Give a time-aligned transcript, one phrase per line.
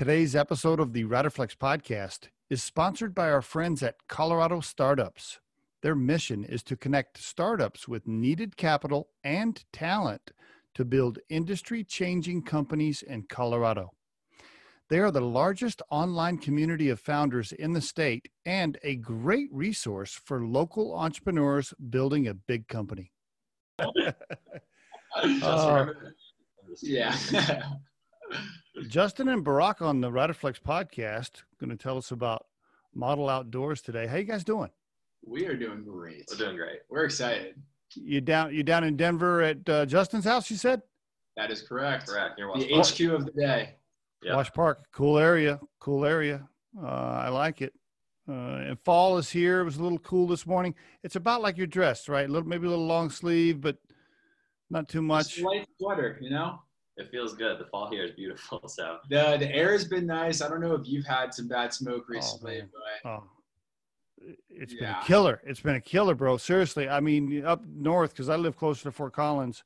[0.00, 5.40] Today's episode of the Riderflex podcast is sponsored by our friends at Colorado Startups.
[5.82, 10.30] Their mission is to connect startups with needed capital and talent
[10.72, 13.90] to build industry changing companies in Colorado.
[14.88, 20.18] They are the largest online community of founders in the state and a great resource
[20.24, 23.12] for local entrepreneurs building a big company.
[25.42, 25.86] Uh,
[26.82, 27.16] yeah.
[28.88, 32.46] Justin and Brock on the Riderflex podcast going to tell us about
[32.94, 34.06] Model Outdoors today.
[34.06, 34.70] How you guys doing?
[35.26, 36.24] we are doing great.
[36.30, 36.78] We're doing great.
[36.88, 37.54] We're excited.
[37.94, 38.54] You down?
[38.54, 40.50] You down in Denver at uh, Justin's house?
[40.50, 40.80] You said
[41.36, 42.08] That is correct.
[42.08, 42.38] Correct.
[42.38, 42.80] You're The welcome.
[42.80, 43.74] HQ of the day.
[44.22, 44.36] Yeah.
[44.36, 46.48] Wash Park, cool area, cool area.
[46.82, 47.74] Uh, I like it.
[48.28, 48.32] Uh,
[48.66, 49.60] and fall is here.
[49.60, 50.74] It was a little cool this morning.
[51.02, 52.28] It's about like you're dressed, right?
[52.28, 53.76] A little, maybe a little long sleeve, but
[54.70, 55.30] not too much.
[55.34, 56.60] Just light sweater, you know?
[57.00, 57.58] It feels good.
[57.58, 58.60] The fall here is beautiful.
[58.68, 60.40] So The the air has been nice.
[60.42, 62.70] I don't know if you've had some bad smoke recently, man.
[63.02, 63.24] but Oh,
[64.48, 65.00] it's been Yeah.
[65.00, 65.40] a killer.
[65.44, 66.36] It's been a killer, bro.
[66.36, 66.88] Seriously.
[66.88, 69.64] I mean, up north, because I live closer to Fort Collins.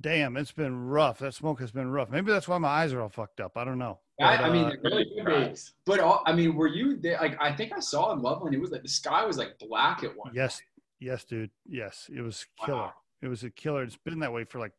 [0.00, 1.18] Damn, it's been rough.
[1.20, 2.10] That smoke has been rough.
[2.10, 3.56] Maybe that's why my eyes are all fucked up.
[3.56, 4.00] I don't know.
[4.20, 5.54] I, But, I mean, uh, really could be.
[5.86, 7.16] But all, I mean, were you there?
[7.20, 10.04] Like, I think I saw in Loveland, it was like the sky was like black
[10.04, 10.32] at one.
[10.34, 10.60] yes,
[11.00, 11.50] yes, dude.
[11.66, 12.78] Yes, it was killer.
[12.78, 12.92] Wow.
[13.22, 13.82] It was a killer.
[13.82, 14.72] It's been that way for like,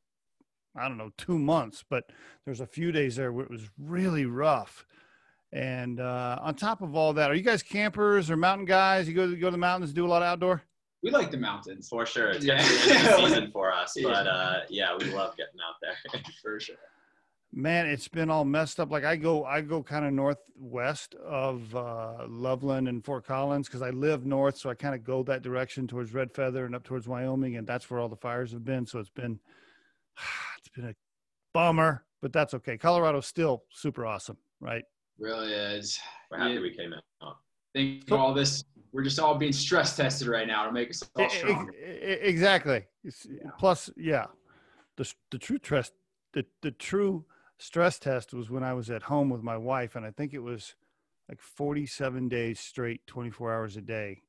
[0.75, 2.11] I don't know, two months, but
[2.45, 4.85] there's a few days there where it was really rough.
[5.51, 9.07] And uh, on top of all that, are you guys campers or mountain guys?
[9.07, 10.61] You go to go to the mountains, do a lot of outdoor?
[11.01, 12.57] We like the mountains for sure, it's Yeah.
[12.57, 13.97] getting to of the season for us.
[14.01, 16.21] But uh, yeah, we love getting out there.
[16.41, 16.75] for sure.
[17.51, 18.91] Man, it's been all messed up.
[18.91, 23.81] Like I go, I go kind of northwest of uh, Loveland and Fort Collins because
[23.81, 26.83] I live north, so I kind of go that direction towards Red Feather and up
[26.83, 28.85] towards Wyoming, and that's where all the fires have been.
[28.85, 29.39] So it's been,
[30.57, 30.95] it's been a
[31.53, 32.77] bummer, but that's okay.
[32.77, 34.83] Colorado's still super awesome, right?
[35.19, 35.99] Really is.
[36.31, 36.59] We're happy Yeah.
[36.61, 37.37] we came out.
[37.73, 38.63] Think of all this.
[38.91, 41.69] We're just all being stress tested right now to make us all strong.
[41.77, 42.85] e- exactly.
[43.03, 43.51] Yeah.
[43.59, 44.25] Plus, yeah,
[44.97, 45.93] the the true test,
[46.33, 47.25] the the true
[47.59, 50.39] stress test was when I was at home with my wife, and I think it
[50.39, 50.73] was
[51.27, 54.23] like 47 days straight, 24 hours a day,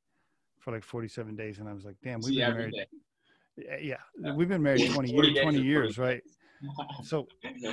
[0.59, 2.73] for like 47 days, and I was like, damn, we've See, been married.
[2.73, 2.85] day.
[3.65, 4.35] Yeah, yeah, Yeah.
[4.35, 6.21] we've been married 20 40 years, 20 years, right?
[7.03, 7.27] So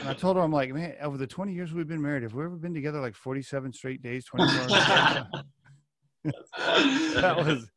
[0.06, 2.43] I told her, I'm like, man, over the 20 years we've been married, have we
[2.43, 5.44] ever been together like 47 straight days, 24 hours?
[7.15, 7.71] that was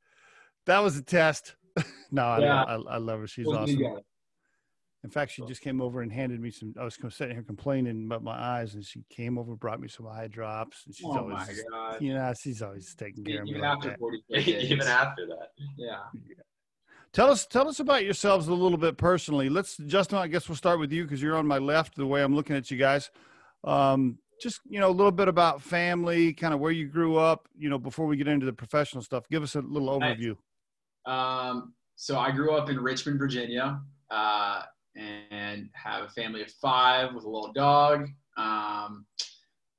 [0.65, 1.55] that was a test.
[2.11, 2.63] no, I, Yeah.
[2.63, 3.27] I, I love her.
[3.27, 3.99] She's We'll awesome.
[5.03, 6.75] In fact, she just came over and handed me some.
[6.79, 10.07] I was sitting here complaining about my eyes, and she came over, brought me some
[10.07, 12.01] eye drops, and she's Oh always, my god.
[12.01, 13.99] you know, she's always taking care of me Even like after that.
[13.99, 14.71] 44 days.
[14.71, 15.47] Even after that.
[15.75, 15.97] Yeah.
[17.13, 19.49] Tell us, tell us about yourselves a little bit personally.
[19.49, 20.17] Let's, Justin.
[20.19, 21.95] I guess we'll start with you because you're on my left.
[21.95, 23.11] The way I'm looking at you guys,
[23.65, 27.49] um, just you know, a little bit about family, kind of where you grew up.
[27.57, 30.37] You know, before we get into the professional stuff, give us a little overview.
[31.05, 34.61] Um, so I grew up in Richmond, Virginia, uh,
[34.95, 38.07] and have a family of five with a little dog.
[38.37, 39.05] Um,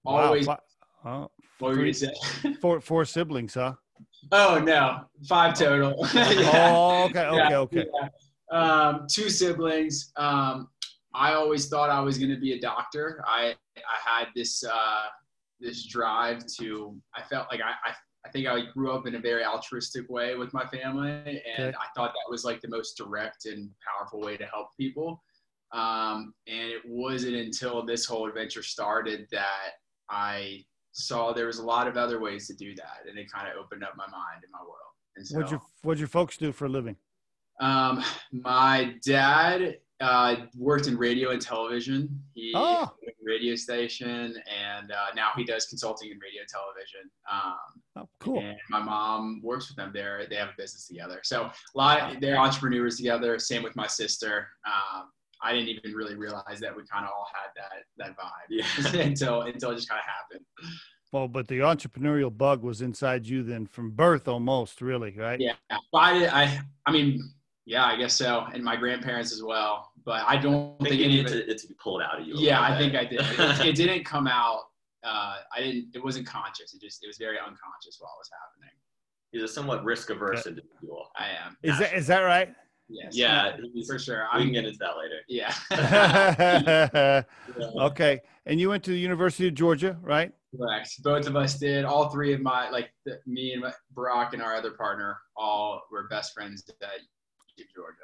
[0.05, 0.47] always.
[0.47, 0.61] Wow.
[1.05, 2.13] oh, What were you say?
[2.61, 3.75] four, four siblings, huh?
[4.31, 6.07] Oh no, five total.
[6.15, 6.71] Yeah.
[6.77, 7.87] Oh, okay, okay, Yeah, okay.
[8.01, 8.09] yeah.
[8.51, 10.13] Um, two siblings.
[10.17, 10.69] Um,
[11.15, 13.23] I always thought I was going to be a doctor.
[13.27, 15.07] I I had this uh,
[15.61, 16.97] this drive to.
[17.17, 17.95] I felt like I, I
[18.25, 21.77] I think I grew up in a very altruistic way with my family, and Okay.
[21.77, 25.23] I thought that was like the most direct and powerful way to help people.
[25.73, 29.71] Um, and it wasn't until this whole adventure started that
[30.11, 33.49] I saw there was a lot of other ways to do that, and it kind
[33.49, 34.77] of opened up my mind and my world.
[35.17, 36.97] And so, What'd your What'd your folks do for a living?
[37.61, 42.21] um, my dad uh, worked in radio and television.
[42.35, 42.91] He Oh.
[43.07, 47.11] a radio station, and uh, now he does consulting in radio and television.
[47.31, 47.59] Um,
[47.95, 48.41] Oh, cool.
[48.41, 49.91] And my mom works with them.
[49.93, 51.21] There, they have a business together.
[51.25, 53.39] So a lot, they're entrepreneurs together.
[53.39, 54.49] Same with my sister.
[54.67, 55.11] Um,
[55.43, 59.01] I didn't even really realize that we kind of all had that that vibe Yeah.
[59.07, 60.45] until until it just kind of happened.
[61.13, 65.39] Well, but the entrepreneurial bug was inside you then from birth, almost, really, right?
[65.39, 65.53] Yeah,
[65.93, 67.23] but I, I, I mean,
[67.67, 69.91] yeah, I guess so, and my grandparents as well.
[70.07, 71.29] But I don't I think, think you any of it.
[71.47, 72.35] to, it to be pulled out of you.
[72.39, 72.95] Yeah, I think.
[72.95, 73.21] I did.
[73.21, 74.61] It, it didn't come out.
[75.05, 75.89] Uh, I didn't.
[75.95, 76.73] It wasn't conscious.
[76.75, 77.05] It just.
[77.05, 78.75] It was very unconscious while it was happening.
[79.33, 81.09] He's a somewhat risk averse individual.
[81.17, 81.57] I am.
[81.63, 82.55] Is that is that right?
[82.93, 83.17] Yes.
[83.17, 84.27] Yeah, he's, for sure.
[84.35, 84.53] we can I'm.
[84.53, 85.23] get into that later.
[85.29, 87.23] Yeah.
[87.87, 88.21] okay.
[88.47, 90.33] And you went to the University of Georgia, right?
[90.57, 91.03] Correct.
[91.03, 91.85] Both of us did.
[91.85, 96.07] All three of my, like the, me and Brock and our other partner, all were
[96.09, 96.89] best friends at
[97.75, 97.97] Georgia.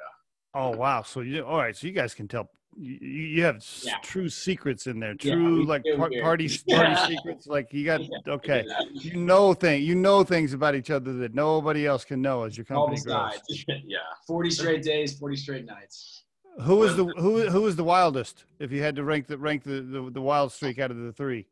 [0.55, 1.03] Oh wow.
[1.03, 1.75] So you all right?
[1.75, 3.95] So you guys can tell you, you have Yeah.
[4.03, 5.13] true secrets in there.
[5.15, 6.23] True we like par- weird.
[6.23, 7.47] party party secrets.
[7.47, 8.65] Like you got okay.
[8.93, 9.83] You know thing.
[9.83, 13.33] You know things about each other that nobody else can know as your company grows.
[13.47, 13.65] besides.
[13.85, 13.97] yeah.
[14.27, 16.23] 40 straight days, 40 straight nights.
[16.61, 18.45] Who was the who who was the wildest?
[18.59, 21.13] If you had to rank the rank the, the, the wild streak out of the
[21.13, 21.47] three.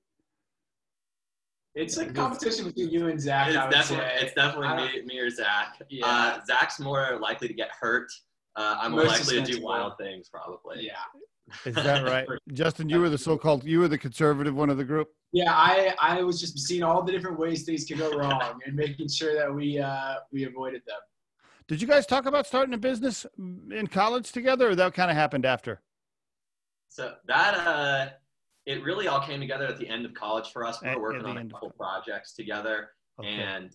[1.75, 3.49] It's a competition between you and Zach.
[3.49, 4.25] It's I would definitely, say.
[4.25, 5.79] it's definitely I me, me or Zach.
[5.89, 6.07] Yeah.
[6.07, 8.11] Uh, Zach's more likely to get hurt.
[8.57, 10.83] Uh, I'm more likely to do wild things, probably.
[10.83, 10.93] Yeah.
[11.65, 12.27] Is that right?
[12.53, 15.09] Justin, you were the so-called you were the conservative one of the group.
[15.31, 18.75] Yeah, I, I was just seeing all the different ways things could go wrong and
[18.75, 20.97] making sure that we uh, we avoided them.
[21.67, 25.17] Did you guys talk about starting a business in college together, or that kind of
[25.17, 25.81] happened after?
[26.89, 28.09] So that uh,
[28.65, 30.81] it really all came together at the end of college for us.
[30.81, 32.89] We were at working the on a end of couple projects together,
[33.19, 33.29] Okay.
[33.29, 33.69] and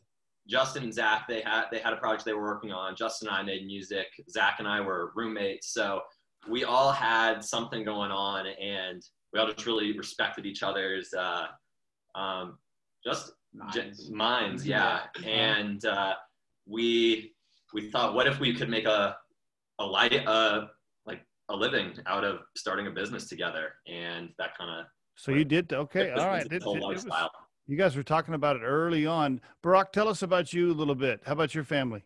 [0.48, 2.96] Justin and Zach they had they had a project they were working on.
[2.96, 4.06] Justin and I made music.
[4.28, 6.02] Zach and I were roommates, so
[6.48, 9.02] we all had something going on, and
[9.32, 11.46] we all just really respected each other's uh,
[12.16, 12.58] um,
[13.04, 13.32] just
[13.72, 14.10] j- Minds.
[14.10, 15.00] minds, yeah.
[15.16, 15.28] Uh-huh.
[15.28, 16.14] And uh,
[16.66, 17.34] we
[17.74, 19.16] we thought, what if we could make a
[19.78, 20.66] a light uh
[21.06, 24.86] like a living out of starting a business together, and that kind of
[25.16, 26.10] So you did okay.
[26.10, 26.44] All right.
[26.46, 27.30] It- it- it was- lifestyle.
[27.66, 29.40] You guys were talking about it early on.
[29.62, 31.20] Brock, tell us about you a little bit.
[31.24, 32.02] How about your family?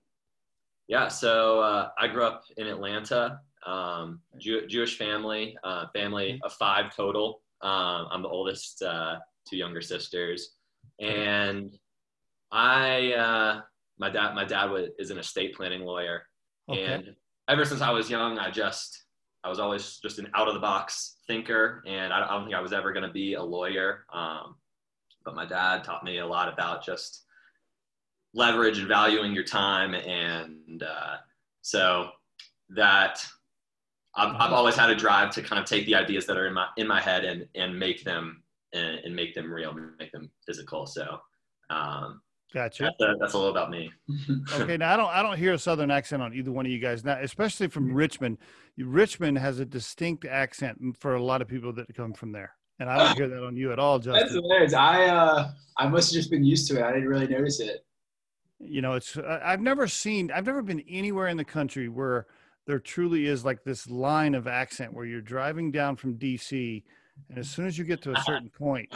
[0.88, 6.52] Yeah, so uh, I grew up in Atlanta, um, Jew- Jewish family, uh, family of
[6.52, 7.40] five total.
[7.62, 9.16] Um, I'm the oldest, uh,
[9.48, 10.50] two younger sisters,
[11.00, 11.76] and
[12.52, 13.60] I, uh,
[13.98, 16.26] my dad, my dad was, is an estate planning lawyer,
[16.68, 16.84] Okay.
[16.84, 17.16] and
[17.48, 19.04] ever since I was young, I just,
[19.42, 22.54] I was always just an out of the box thinker, and I, I don't think
[22.54, 24.04] I was ever going to be a lawyer.
[24.12, 24.54] Um,
[25.26, 27.25] but my dad taught me a lot about just
[28.32, 31.17] leverage and valuing your time, and uh,
[31.61, 32.08] so
[32.70, 33.23] that
[34.14, 36.55] I've, I've always had a drive to kind of take the ideas that are in
[36.55, 38.43] my in my head and and make them
[38.73, 40.87] and, and make them real, make them physical.
[40.87, 41.19] So
[41.70, 42.20] um,
[42.55, 42.84] Gotcha.
[42.84, 43.90] that's, a, that's a little about me.
[44.55, 44.76] Okay.
[44.76, 47.05] Now I don't I don't hear a southern accent on either one of you guys
[47.05, 48.38] now, especially from Richmond.
[48.78, 52.90] Richmond has a distinct accent for a lot of people that come from there, and
[52.90, 54.43] I don't hear that on you at all, That's Justin.
[54.43, 54.75] hilarious.
[54.75, 56.82] I uh, I must have just been used to it.
[56.82, 57.84] I didn't really notice it.
[58.58, 62.26] you know it's i've never seen i've never been anywhere in the country where
[62.67, 66.82] there truly is like this line of accent where you're driving down from dc
[67.28, 68.88] and as soon as you get to a certain point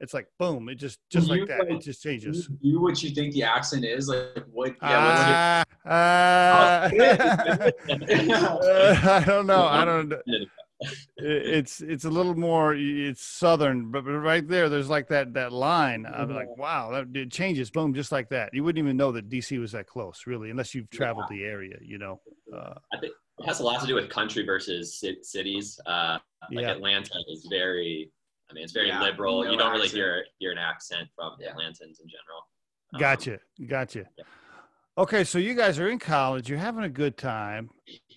[0.00, 3.02] it's like boom it just just You, like that it just changes you do what
[3.02, 4.06] you think the accent is?
[4.08, 4.74] Like what?
[4.82, 5.62] Yeah.
[5.62, 6.82] Ah, ah.
[6.84, 7.70] Uh,
[9.18, 10.12] i don't know i don't
[11.16, 15.50] it's it's a little more it's southern but but right there there's like that that
[15.52, 19.10] line i'm like wow that it changes boom just like that you wouldn't even know
[19.10, 22.20] that dc was that close really unless you've traveled the area you know
[22.54, 25.78] uh, I think it has a lot to do with country versus ci- cities.
[25.84, 26.18] Uh,
[26.52, 26.70] like Yeah.
[26.72, 28.10] Atlanta is very,
[28.48, 29.42] I mean, it's very Yeah, liberal.
[29.44, 31.50] no you don't really hear hear an accent from Yeah.
[31.52, 32.40] Atlantans in general.
[32.94, 33.40] Um, Gotcha.
[33.66, 34.04] Gotcha.
[34.16, 34.24] yeah.
[34.96, 36.48] Okay, so you guys are in college.
[36.48, 37.68] You're having a good time.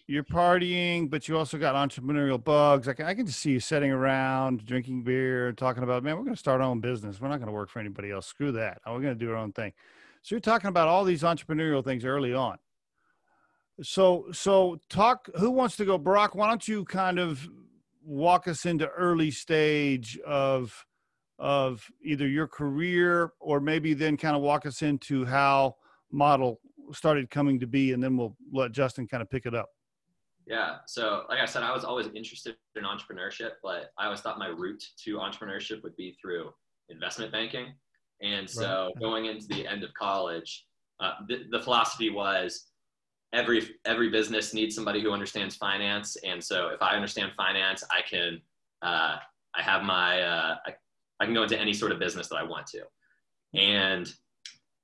[0.10, 2.88] You're partying, but you also got entrepreneurial bugs.
[2.88, 6.24] I can, I can just see you sitting around, drinking beer, talking about, man, we're
[6.24, 7.22] going to start our own business.
[7.22, 8.26] We're not going to work for anybody else.
[8.26, 8.82] Screw that.
[8.88, 9.72] Oh, we're going to do our own thing.
[10.24, 12.58] So you're talking about all these entrepreneurial things early on.
[13.84, 15.30] So, so talk.
[15.38, 16.34] Who wants to go, Brock?
[16.34, 17.48] Why don't you kind of
[18.04, 20.88] walk us into early stage of
[21.38, 25.76] of either your career or maybe then kind of walk us into how
[26.12, 26.60] model
[26.94, 29.70] started coming to be and then we'll let justin kind of pick it up
[30.50, 30.78] Yeah.
[30.88, 34.48] So, like I said, I was always interested in entrepreneurship, but I always thought my
[34.48, 36.52] route to entrepreneurship would be through
[36.90, 37.68] investment banking.
[38.22, 39.00] And so, Right.
[39.00, 40.66] going into the end of college,
[41.00, 42.66] uh, the, the philosophy was
[43.32, 46.18] every every business needs somebody who understands finance.
[46.26, 48.42] And so, if I understand finance, I can
[48.82, 49.18] uh,
[49.56, 50.74] I have my uh, I,
[51.20, 52.82] I can go into any sort of business that I want to.
[53.54, 54.12] And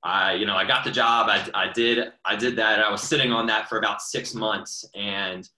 [0.04, 1.28] I, you know, I got the job.
[1.28, 2.80] I, I did, I did that.
[2.80, 5.48] I was sitting on that for about six months, and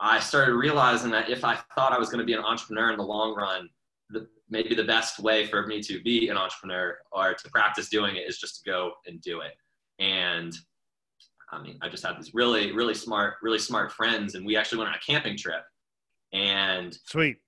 [0.00, 2.98] I started realizing that if I thought I was going to be an entrepreneur in
[2.98, 3.68] the long run,
[4.10, 8.16] the, maybe the best way for me to be an entrepreneur or to practice doing
[8.16, 9.52] it is just to go and do it.
[9.98, 10.54] And
[11.50, 14.78] I mean, I just had these really, really smart, really smart friends, and we actually
[14.78, 15.62] went on a camping trip.
[16.32, 17.38] And sweet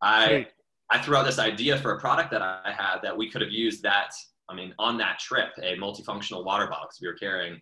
[0.00, 0.48] I Sweet.
[0.90, 3.50] I threw out this idea for a product that I had that we could have
[3.50, 4.12] used that
[4.48, 7.60] I mean on that trip a multifunctional water bottle 'cause we were carrying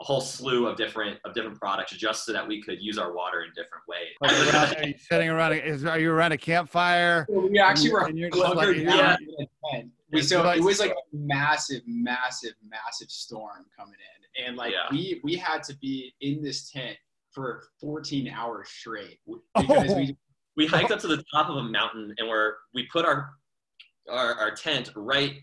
[0.00, 3.12] a whole slew of different of different products just so that we could use our
[3.12, 4.08] water in different ways.
[4.22, 7.58] are you, around, are you sitting around a- is, are you around a campfire We
[7.58, 9.16] actually were And you're just hunkered like- down yeah.
[9.38, 9.90] in a tent.
[10.10, 13.96] We, so it was like a massive, massive, massive storm coming
[14.38, 14.86] in, and like Yeah.
[14.90, 16.96] we we had to be in this tent
[17.32, 19.40] for 14 hours straight Oh.
[19.60, 20.16] because we
[20.56, 23.32] we hiked up to the top of a mountain and we're we put our
[24.10, 25.34] our, our tent right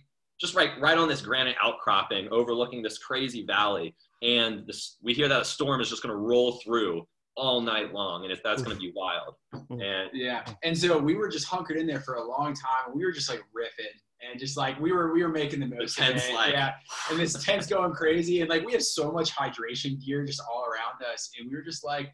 [0.41, 5.27] just right right on this granite outcropping overlooking this crazy valley and this, we hear
[5.27, 7.05] that a storm is just going to roll through
[7.37, 9.81] all night long and if that's going to be wild mm-hmm.
[9.81, 10.45] and Yeah.
[10.63, 12.87] And so we were just hunkered in there for a long time.
[12.87, 13.91] And we were just like riffing
[14.21, 16.33] and just like we were we were making the most of tent's it.
[16.33, 16.73] like- yeah.
[17.09, 18.41] And this tent's going crazy.
[18.41, 21.29] And like we have so much hydration gear just all around us.
[21.37, 22.13] And we were just like,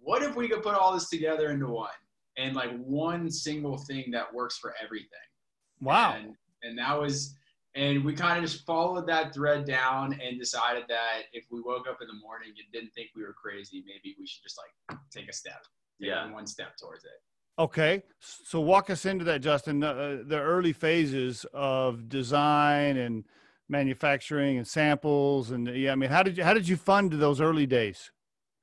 [0.00, 1.88] what if we could put all this together into one?
[2.36, 5.08] And like one single thing that works for everything.
[5.80, 6.16] Wow.
[6.18, 7.34] And, and that was,
[7.74, 11.88] and we kind of just followed that thread down and decided that if we woke
[11.88, 14.98] up in the morning and didn't think we were crazy, maybe we should just like
[15.10, 15.64] take a step,
[16.00, 16.30] take Yeah.
[16.30, 17.20] one step towards it.
[17.58, 19.82] Okay, so walk us into that, Justin.
[19.84, 23.24] Uh, the early phases of design and
[23.68, 27.40] manufacturing and samples, and yeah, I mean, how did you how did you fund those
[27.40, 28.10] early days?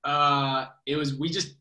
[0.03, 1.55] Uh, it was we just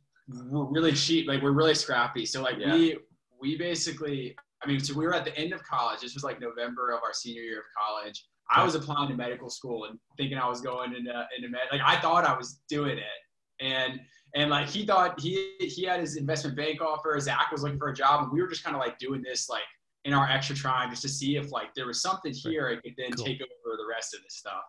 [0.51, 2.27] were really cheap, like we're really scrappy.
[2.27, 2.75] So like Yeah.
[2.75, 2.99] we
[3.41, 6.01] we basically, I mean, so we were at the end of college.
[6.01, 8.27] This was like November of our senior year of college.
[8.51, 11.63] I was applying to medical school and thinking I was going into into med.
[11.71, 14.01] Like I thought I was doing it, and
[14.35, 17.19] and like he thought he he had his investment bank offer.
[17.21, 19.49] Zach was looking for a job, and we were just kind of like doing this
[19.49, 19.63] like
[20.05, 22.95] in our extra time just to see if like there was something here I could
[22.97, 23.25] then Cool.
[23.27, 24.63] take over the rest of this stuff.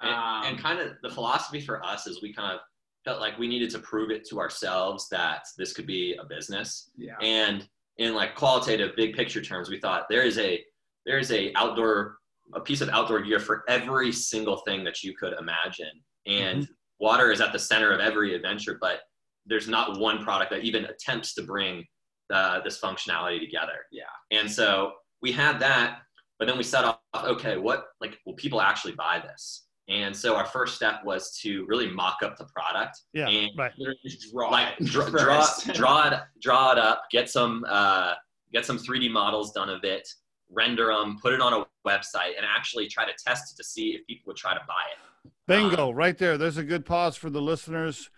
[0.00, 2.60] and, and Um, kind of the philosophy for us is we kind of
[3.04, 6.90] felt like we needed to prove it to ourselves that this could be a business
[6.96, 7.16] yeah.
[7.20, 10.62] and in like qualitative big picture terms we thought there is a
[11.06, 12.16] there is a outdoor
[12.54, 15.90] a piece of outdoor gear for every single thing that you could imagine.
[16.26, 16.68] And
[17.00, 19.00] water is at the center of every adventure but
[19.46, 21.84] there's not one product that even attempts to bring
[22.32, 23.84] uh, this functionality together.
[23.92, 24.04] Yeah.
[24.30, 26.00] and so we had that
[26.38, 30.34] but then we set off okay what like will people actually buy this and so
[30.34, 33.72] our first step was to really mock up the product Yeah, and right.
[33.76, 38.14] literally just draw like it draw, draw, draw it draw it up get some uh,
[38.52, 40.08] get some 3d models done of it
[40.50, 43.90] render them put it on a website and actually try to test it to see
[43.90, 46.38] if people would try to buy it Bingo, right there.
[46.38, 48.08] There's a good pause for the listeners.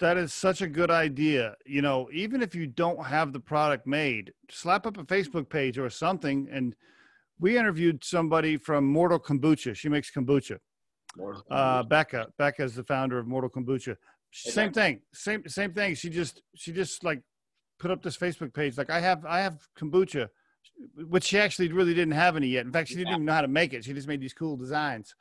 [0.00, 1.54] That is such a good idea.
[1.66, 5.78] You know, even if you don't have the product made, slap up a Facebook page
[5.78, 6.48] or something.
[6.50, 6.74] And
[7.38, 9.74] we interviewed somebody from Mortal Kombucha.
[9.76, 10.58] She makes kombucha.
[11.50, 12.28] Uh, Becca.
[12.38, 13.96] Becca is the founder of Mortal Kombucha.
[14.30, 15.00] Same thing.
[15.12, 15.94] Same same thing.
[15.94, 17.22] She just she just like
[17.78, 18.78] put up this Facebook page.
[18.78, 20.28] Like I have I have kombucha,
[21.08, 22.64] which she actually really didn't have any yet.
[22.64, 23.14] In fact, she didn't Yeah.
[23.16, 23.84] even know how to make it.
[23.84, 25.14] She just made these cool designs.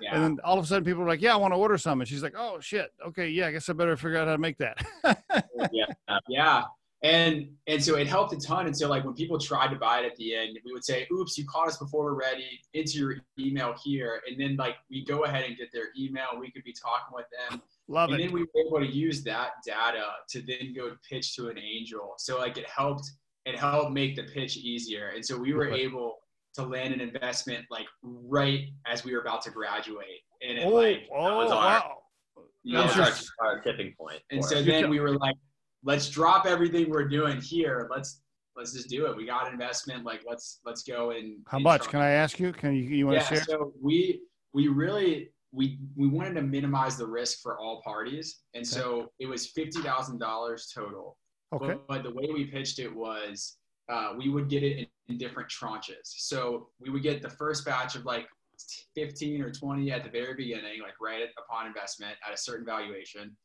[0.00, 0.14] yeah.
[0.14, 2.00] And then all of a sudden, people were like, "Yeah, I want to order some."
[2.02, 4.38] And she's like, "Oh shit, okay, yeah, I guess I better figure out how to
[4.38, 4.76] make that."
[5.72, 5.86] yeah
[6.28, 6.64] yeah.
[7.02, 8.66] And and so it helped a ton.
[8.66, 11.06] And so like when people tried to buy it at the end, we would say,
[11.10, 12.60] "Oops, you caught us before we're ready.
[12.74, 16.26] Enter your email here." And then like we go ahead and get their email.
[16.38, 18.24] We could be talking with them, Love and it.
[18.24, 22.14] then we were able to use that data to then go pitch to an angel.
[22.18, 23.10] So like it helped.
[23.46, 25.08] It helped make the pitch easier.
[25.14, 25.80] And so we were Right.
[25.80, 26.18] able
[26.56, 30.20] to land an investment like right as we were about to graduate.
[30.42, 32.02] And it Oh, like oh, was our- wow.
[32.64, 34.66] that was our, our tipping point And so it.
[34.66, 35.36] Then we were like,
[35.82, 37.88] let's drop everything we're doing here.
[37.90, 38.22] Let's
[38.56, 39.16] let's just do it.
[39.16, 40.04] We got investment.
[40.04, 41.82] Like let's let's go and How and much?
[41.82, 42.52] try- Can I ask you?
[42.52, 43.28] Can you you want Yeah.
[43.28, 43.44] to share?
[43.44, 44.22] So we
[44.52, 49.26] we really we we wanted to minimize the risk for all parties, and so it
[49.26, 51.16] was fifty thousand dollars total.
[51.52, 51.66] Okay.
[51.66, 53.56] But, but the way we pitched it was
[53.88, 56.04] uh, we would get it in, in different tranches.
[56.04, 58.26] So we would get the first batch of like
[58.94, 63.36] 15 or 20 at the very beginning, like right upon investment at a certain valuation.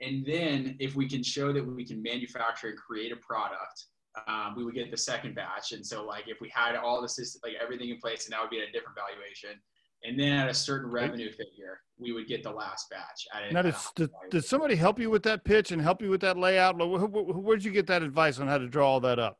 [0.00, 3.86] And then if we can show that we can manufacture and create a product,
[4.28, 5.72] um, we would get the second batch.
[5.72, 8.40] And so like if we had all the system, like everything in place, and that
[8.40, 9.60] would be at a different valuation.
[10.04, 13.26] And then at a certain revenue figure, we would get the last batch.
[13.34, 16.10] At Now, at a did, did, somebody help you with that pitch and help you
[16.10, 16.76] with that layout?
[16.76, 19.38] Like, wh- wh- Where'd you get that advice on how to draw all that up?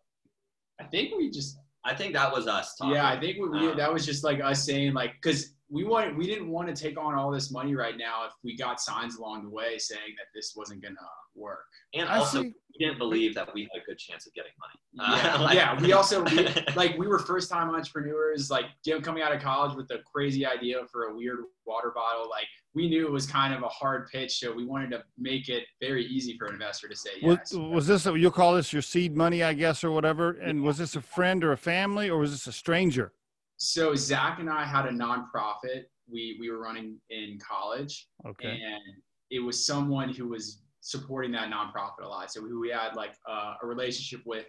[0.80, 2.94] I think we just i think that was us talking.
[2.94, 5.84] Yeah, I think we, we, Um, that was just like us saying like because we
[5.84, 8.80] wanted we didn't want to take on all this money right now if we got
[8.80, 10.94] signs along the way saying that this wasn't gonna
[11.34, 11.66] work.
[11.94, 12.54] and I also see.
[12.78, 15.54] we didn't believe that we had a good chance of getting money Uh, Yeah, like-
[15.56, 15.80] yeah.
[15.80, 19.42] We also we, like we were first time entrepreneurs, like you know, coming out of
[19.42, 22.28] college with a crazy idea for a weird water bottle.
[22.30, 25.48] Like we knew it was kind of a hard pitch, so we wanted to make
[25.48, 27.52] it very easy for an investor to say yes.
[27.52, 30.32] Was, was this, you'll call this your seed money, I guess, or whatever?
[30.32, 33.12] And was this a friend or a family or was this a stranger?
[33.58, 38.48] So Zach and I had a nonprofit we we were running in college, Okay.
[38.64, 38.82] and
[39.30, 42.30] it was someone who was supporting that nonprofit a lot.
[42.32, 44.46] So who we had like uh, a relationship with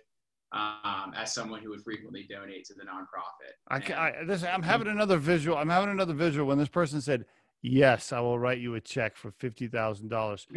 [0.51, 3.53] um, as someone who would frequently donate to the nonprofit.
[3.69, 5.57] I, ca- And- I this, I'm having another visual.
[5.57, 7.25] I'm having another visual when this person said,
[7.63, 10.45] Yes, I will write you a check for fifty thousand dollars.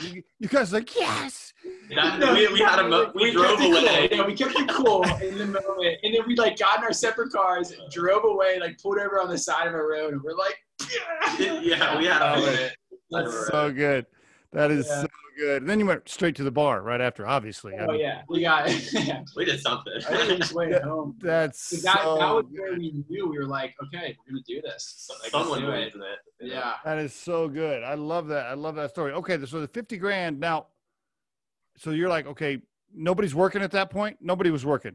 [0.00, 1.52] You you guys are like yes.
[1.94, 4.08] That, No, we, we had a mo- we, drove away.
[4.08, 4.18] Cool.
[4.18, 6.92] Yeah, we kept it cool in the moment, and then we like got in our
[6.92, 10.36] separate cars, drove away, like pulled over on the side of a road, and we're
[10.36, 10.56] like,
[11.38, 12.76] yeah, yeah we had a minute.
[13.10, 14.06] That's so good.
[14.54, 15.02] That is Yeah.
[15.02, 15.62] so good.
[15.62, 17.74] And then you went straight to the bar right after, obviously.
[17.74, 18.68] I oh mean, yeah, we got.
[19.36, 19.92] We did something.
[20.08, 21.16] I think just went home.
[21.20, 22.60] That's 'Cause That, so that was good.
[22.60, 25.10] where we knew we were like, okay, we're gonna do this.
[25.22, 26.00] Like, Someone do believes it.
[26.46, 26.48] it.
[26.52, 26.74] Yeah.
[26.84, 27.82] That is so good.
[27.82, 28.46] I love that.
[28.46, 29.12] I love that story.
[29.12, 30.66] Okay, so the 50 grand now.
[31.76, 32.62] So you're like, okay,
[32.94, 34.18] nobody's working at that point?
[34.20, 34.94] Nobody was working.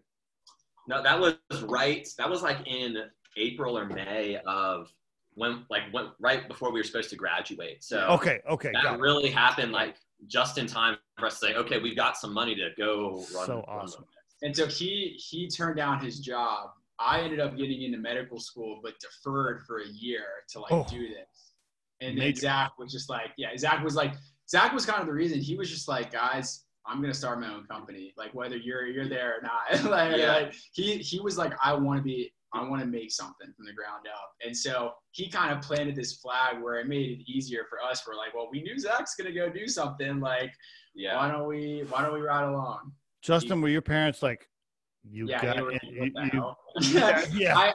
[0.87, 2.07] No, that was right.
[2.17, 2.95] That was like in
[3.35, 4.89] April or May of
[5.39, 7.84] when, like, when, right before we were supposed to graduate.
[7.84, 8.72] So Okay, okay.
[8.74, 9.00] that Got it.
[9.00, 9.96] really happened like
[10.27, 13.46] just in time for us to say, okay, we've got some money to go run.
[13.48, 14.05] So run awesome.
[14.41, 16.69] And so he he turned down his job.
[17.00, 20.86] I ended up getting into medical school, but deferred for a year to like Oh.
[20.89, 21.53] do this.
[22.01, 22.41] And then Major.
[22.41, 24.13] Zach was just like, yeah, Zach was like,
[24.50, 25.39] Zach was kind of the reason.
[25.39, 28.13] He was just like, guys, I'm gonna start my own company.
[28.17, 29.84] Like whether you're you're there or not.
[29.91, 30.34] like, Yeah.
[30.34, 32.34] like, he he was like, I want to be.
[32.53, 34.31] I want to make something from the ground up.
[34.45, 38.03] And so he kind of planted this flag where it made it easier for us.
[38.07, 40.19] We're like, well, we knew Zach's gonna go do something.
[40.19, 40.51] Like,
[40.95, 41.17] Yeah.
[41.17, 42.93] why don't we why don't we ride along?
[43.21, 44.47] Justin, were your parents like,
[45.03, 45.83] you yeah, got were it?
[45.83, 46.57] like, You, what the you- hell?
[47.33, 47.71] you- yeah.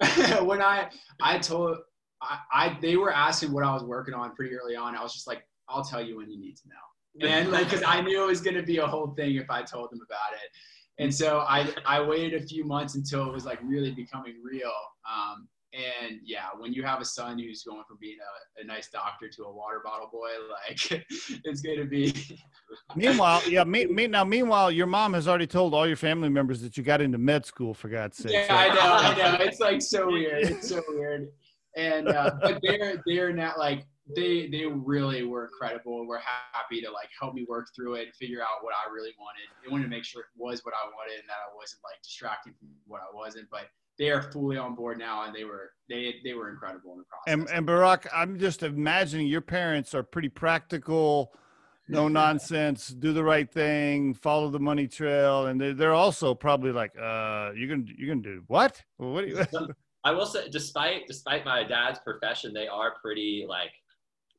[0.00, 0.90] I, when I
[1.20, 1.78] I told
[2.22, 4.96] I, I they were asking what I was working on pretty early on.
[4.96, 7.28] I was just like, I'll tell you when you need to know.
[7.28, 9.90] And like, cause I knew it was gonna be a whole thing if I told
[9.90, 10.48] them about it.
[10.98, 14.72] And so I I waited a few months until it was like really becoming real.
[15.10, 18.18] Um, and yeah, when you have a son who's going from being
[18.58, 21.04] a, a nice doctor to a water bottle boy, like
[21.44, 22.14] it's gonna be
[22.96, 23.64] meanwhile, yeah.
[23.64, 26.84] Me, me, now, meanwhile, your mom has already told all your family members that you
[26.84, 27.74] got into med school.
[27.74, 28.32] For God's sake.
[28.32, 29.44] Yeah, So- I know, I know.
[29.44, 30.44] It's like so weird.
[30.44, 31.28] It's so weird.
[31.76, 33.84] And uh, but they're they're not like
[34.14, 36.06] they they really were incredible.
[36.06, 39.12] We're happy to like help me work through it, and figure out what I really
[39.18, 39.48] wanted.
[39.62, 42.02] They wanted to make sure it was what I wanted and that I wasn't like
[42.02, 43.48] distracting from what I wasn't.
[43.50, 43.68] But
[43.98, 47.04] they are fully on board now, and they were they they were incredible in the
[47.04, 47.48] process.
[47.48, 51.32] And, and Brock, I'm just imagining your parents are pretty practical,
[51.88, 56.72] no nonsense, do the right thing, follow the money trail, and they're, they're also probably
[56.72, 58.82] like, uh, you're gonna you're gonna do what?
[58.98, 59.68] What do you?
[60.06, 63.70] I will say, despite despite my dad's profession, they are pretty like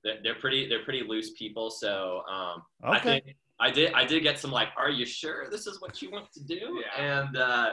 [0.05, 1.69] they're, they're pretty they're pretty loose people.
[1.69, 5.67] So um, I think I did I did get some like, are you sure this
[5.67, 6.81] is what you want to do?
[6.97, 7.21] Yeah.
[7.25, 7.71] And uh,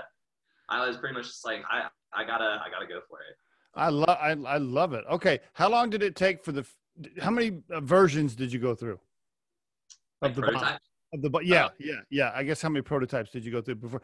[0.69, 3.37] I was pretty much just like, I I gotta I gotta go for it.
[3.75, 5.05] I love I, I love it.
[5.11, 6.67] Okay, how long did it take for the?
[7.21, 8.99] How many uh, versions did you go through?
[10.21, 10.51] Like Of the bomb?
[10.53, 10.81] prototype.
[11.15, 12.33] Of the bo- yeah Uh, yeah yeah.
[12.35, 14.03] I guess how many prototypes did you go through before?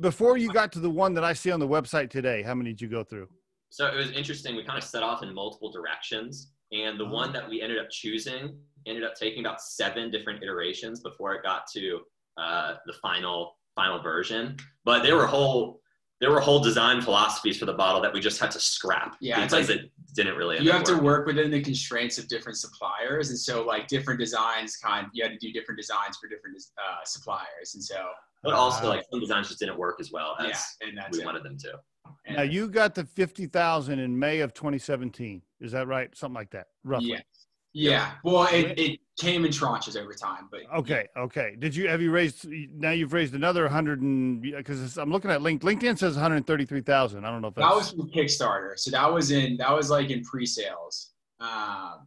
[0.00, 2.70] Before you got to the one that I see on the website today, how many
[2.70, 3.28] did you go through?
[3.68, 4.56] So it was interesting.
[4.56, 7.90] We kind of set off in multiple directions, and the one that we ended up
[7.90, 8.56] choosing
[8.86, 12.00] ended up taking about seven different iterations before it got to
[12.38, 14.56] uh, the final final version.
[14.84, 15.80] But there were whole
[16.20, 19.42] there were whole design philosophies for the bottle that we just had to scrap Yeah,
[19.42, 20.58] it's because it didn't really.
[20.60, 24.76] you have to work within the constraints of different suppliers and so like different designs
[24.76, 28.08] kind you had to do different designs for different uh, suppliers and so
[28.42, 28.88] But also, Wow.
[28.96, 30.46] like some designs just didn't work as well as
[30.80, 31.26] yeah and that's we it.
[31.26, 31.72] wanted them to.
[32.28, 35.42] Now you got the fifty thousand in May of 2017.
[35.60, 36.14] Is that right?
[36.16, 37.10] Something like that, roughly.
[37.10, 37.20] yeah
[37.72, 41.06] yeah well it, it came in tranches over time but Okay.
[41.16, 41.54] Okay.
[41.58, 42.46] Did you have you raised?
[42.74, 45.62] Now you've raised another hundred and because I'm looking at Link.
[45.62, 47.24] LinkedIn says one hundred thirty-three thousand.
[47.24, 49.90] I don't know if that's that was from kickstarter so that was in that was
[49.90, 52.06] like in pre-sales um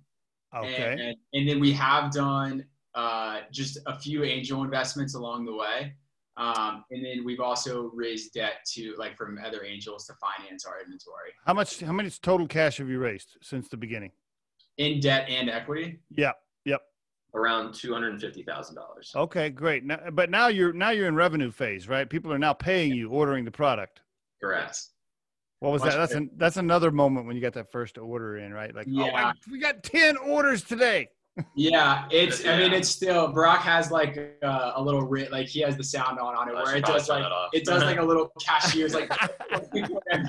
[0.56, 0.92] okay.
[0.92, 5.56] and, and, and then we have done uh just a few angel investments along the
[5.56, 5.94] way
[6.38, 10.82] um, and then we've also raised debt to like from other angels to finance our
[10.82, 11.80] inventory how much?
[11.82, 14.12] How much total cash have you raised since the beginning?
[14.78, 16.00] in debt and equity.
[16.10, 16.32] Yeah.
[16.66, 16.82] Yep.
[17.36, 19.12] Around two hundred and fifty thousand dollars.
[19.16, 19.50] Okay.
[19.50, 19.84] Great.
[19.84, 22.10] Now, but now you're now you're in revenue phase, right?
[22.10, 24.02] People are now paying you, ordering the product.
[24.42, 24.80] Correct.
[25.60, 25.98] What was Much that?
[25.98, 28.76] That's an, that's another moment when you got that first order in, right?
[28.76, 29.12] Like, oh, Yeah.
[29.12, 31.10] my, we got ten orders today.
[31.56, 32.46] Yeah, it's.
[32.46, 33.28] I mean, it's still.
[33.32, 36.54] Brock has like uh, a little ri like he has the sound on on it
[36.56, 39.12] I where it does like it does like a little cashier's like.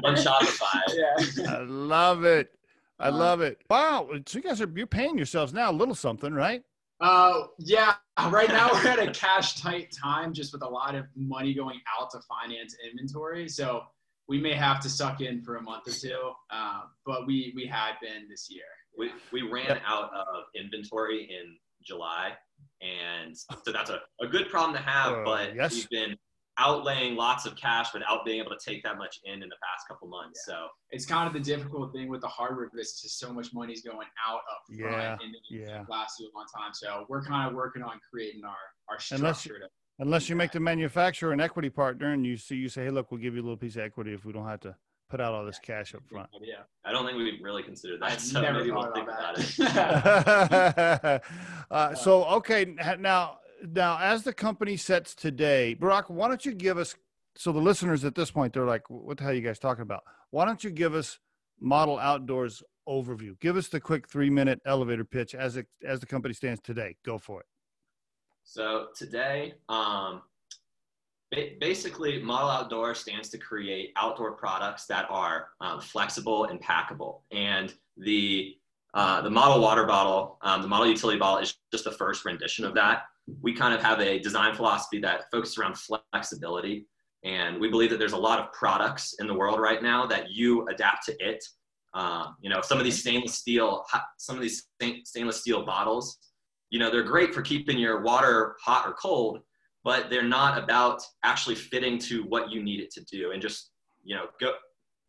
[0.05, 0.81] On Shopify.
[1.37, 1.53] yeah.
[1.53, 2.51] I love it.
[2.99, 3.61] I Uh, love it.
[3.69, 4.09] Wow.
[4.27, 6.63] So you guys are you're paying yourselves now a little something, right?
[7.01, 7.95] Uh, yeah.
[8.31, 11.81] Right now we're at a cash tight time, just with a lot of money going
[12.01, 13.49] out to finance inventory.
[13.49, 13.83] So
[14.29, 16.31] we may have to suck in for a month or two.
[16.51, 18.63] Uh, but we we had been this year.
[18.99, 22.33] We, we ran out of inventory in July,
[22.83, 25.13] and so that's a, a good problem to have.
[25.13, 25.75] Uh, but yes.
[25.75, 26.17] we've been
[26.59, 29.89] outlaying lots of cash without being able to take that much in in the past
[29.89, 30.45] couple months.
[30.47, 30.55] Yeah.
[30.55, 33.83] So it's kind of the difficult thing with the hardware business is so much money's
[33.83, 35.85] going out up front yeah, and then yeah.
[35.89, 36.73] lasts you a long time.
[36.73, 38.55] So we're kind of working on creating our
[38.89, 39.25] our structure.
[39.25, 39.55] Unless you,
[39.99, 43.11] unless you make the manufacturer an equity partner and you see you say, hey, look,
[43.11, 44.77] we'll give you a little piece of equity if we don't have to
[45.09, 46.29] put out all this cash up front.
[46.41, 48.13] Yeah, I don't think we've really considered that.
[48.13, 51.23] I've so never maybe thought we'll about about it.
[51.71, 53.39] uh, so okay, now
[53.73, 56.97] now as the company sets today, Brock, why don't you give us
[57.37, 59.83] so the listeners at this point they're like, what the hell are you guys talking
[59.83, 60.05] about?
[60.31, 61.19] Why don't you give us
[61.61, 63.39] Model Outdoors overview?
[63.41, 66.97] Give us the quick three minute elevator pitch as it as the company stands today.
[67.05, 67.47] Go for it.
[68.45, 70.23] So today, um,
[71.31, 77.21] basically, Model Outdoor stands to create outdoor products that are um, flexible and packable.
[77.33, 78.57] And the
[78.95, 82.65] uh, the model water bottle, um, the model utility bottle is just the first rendition
[82.65, 83.03] of that.
[83.43, 86.87] We kind of have a design philosophy that focuses around flexibility.
[87.25, 90.31] And we believe that there's a lot of products in the world right now that
[90.31, 91.43] you adapt to it.
[91.95, 93.85] Um, you know, some of these stainless steel,
[94.19, 94.69] some of these
[95.05, 96.19] stainless steel bottles,
[96.71, 99.41] you know, they're great for keeping your water hot or cold,
[99.85, 103.71] but they're not about actually fitting to what you need it to do and just,
[104.03, 104.55] you know, go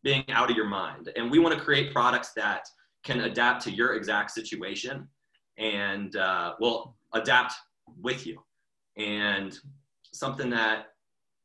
[0.04, 1.10] being out of your mind.
[1.16, 2.68] And we want to create products that
[3.02, 5.08] can adapt to your exact situation
[5.58, 7.54] and uh, will adapt
[8.00, 8.38] with you.
[8.98, 9.58] And
[10.12, 10.86] something that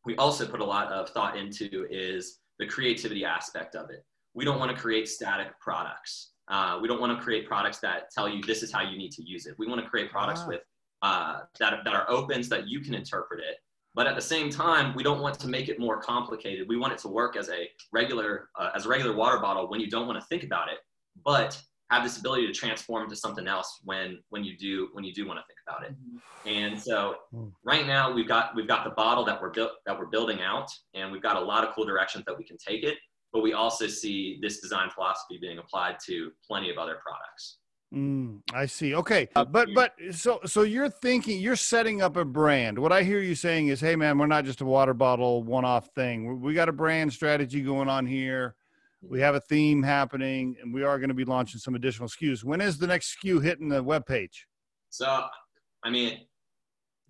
[0.05, 4.05] we also put a lot of thought into is the creativity aspect of it.
[4.33, 6.31] We don't want to create static products.
[6.47, 9.11] Uh, we don't want to create products that tell you this is how you need
[9.13, 9.55] to use it.
[9.57, 10.61] We want to create products with
[11.01, 13.57] uh, that, that are open so that you can interpret it.
[13.93, 16.67] But at the same time, we don't want to make it more complicated.
[16.69, 19.81] We want it to work as a regular uh, as a regular water bottle when
[19.81, 20.77] you don't want to think about it
[21.23, 25.13] but have this ability to transform to something else when when you do when you
[25.13, 25.95] do want to think about it
[26.49, 27.47] and so hmm.
[27.63, 30.69] right now we've got we've got the bottle that we're built that we're building out
[30.93, 32.97] and we've got a lot of cool directions that we can take it
[33.33, 37.57] but we also see this design philosophy being applied to plenty of other products
[37.93, 38.95] Mm, I see.
[38.95, 42.79] Okay, uh, but but so so you're thinking you're setting up a brand.
[42.79, 45.89] What I hear you saying is, hey man, we're not just a water bottle one-off
[45.93, 46.39] thing.
[46.39, 48.55] We got a brand strategy going on here
[49.01, 52.43] we have a theme happening and we are going to be launching some additional SKUs.
[52.43, 54.47] When is the next SKU hitting the web page?
[54.89, 55.25] So,
[55.83, 56.19] I mean,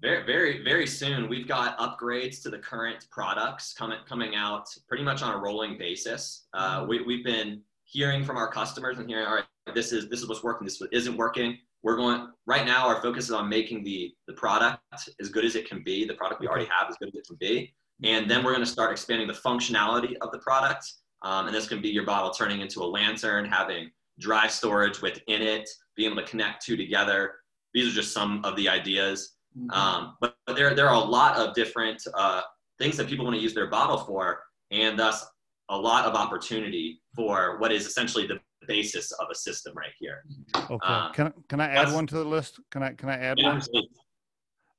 [0.01, 1.29] very, very, very soon.
[1.29, 5.77] We've got upgrades to the current products coming coming out pretty much on a rolling
[5.77, 6.47] basis.
[6.53, 6.89] Uh, mm-hmm.
[6.89, 9.43] we, we've been hearing from our customers and hearing, all right,
[9.73, 11.57] this is this is what's working, this isn't working.
[11.83, 12.87] We're going right now.
[12.87, 14.81] Our focus is on making the the product
[15.19, 16.05] as good as it can be.
[16.05, 18.65] The product we already have as good as it can be, and then we're going
[18.65, 20.85] to start expanding the functionality of the product
[21.23, 25.41] um, and this can be your bottle turning into a lantern, having dry storage within
[25.41, 27.35] it, being able to connect two together.
[27.73, 29.35] These are just some of the ideas.
[29.57, 29.71] Mm-hmm.
[29.71, 32.41] Um, but, but, there, there are a lot of different uh,
[32.79, 35.25] things that people want to use their bottle for, and thus
[35.69, 40.23] a lot of opportunity for what is essentially the basis of a system right here.
[40.55, 40.87] Okay.
[40.87, 42.59] Um, can, can I add one to the list?
[42.69, 43.61] Can I, can I add yeah, one?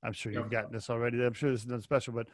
[0.03, 1.25] I'm sure you've gotten this already.
[1.25, 2.29] I'm sure this is nothing special, but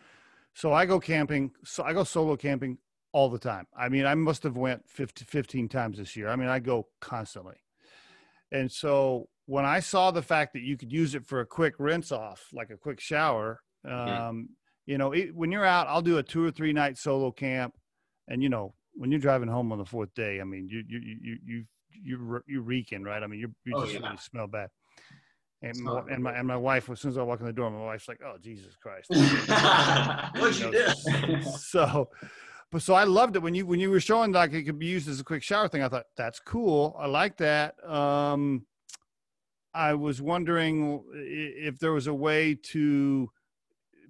[0.54, 1.50] so I go camping.
[1.64, 2.78] So I go solo camping
[3.12, 3.66] all the time.
[3.76, 6.28] I mean, I must have went 50, 15 times this year.
[6.28, 7.56] I mean, I go constantly.
[8.52, 11.74] And so when I saw the fact that you could use it for a quick
[11.78, 14.50] rinse off, like a quick shower, um,
[14.86, 17.74] you know, it, when you're out, I'll do a two or three night solo camp.
[18.28, 20.98] And, you know, when you're driving home on the fourth day, I mean, you, you,
[20.98, 21.64] you, you,
[22.02, 23.22] you, you're reeking, right?
[23.22, 24.06] I mean, you're, you oh, just yeah.
[24.06, 24.70] really smell bad.
[25.62, 27.68] And my, and my and my wife, as soon as I walk in the door,
[27.68, 29.10] my wife's like, "Oh Jesus Christ!"
[30.40, 32.10] What'd you, know, so,
[32.70, 34.86] but so I loved it when you when you were showing like it could be
[34.86, 35.82] used as a quick shower thing.
[35.82, 36.94] I thought that's cool.
[36.96, 37.74] I like that.
[37.84, 38.66] Um,
[39.74, 43.28] I was wondering if there was a way to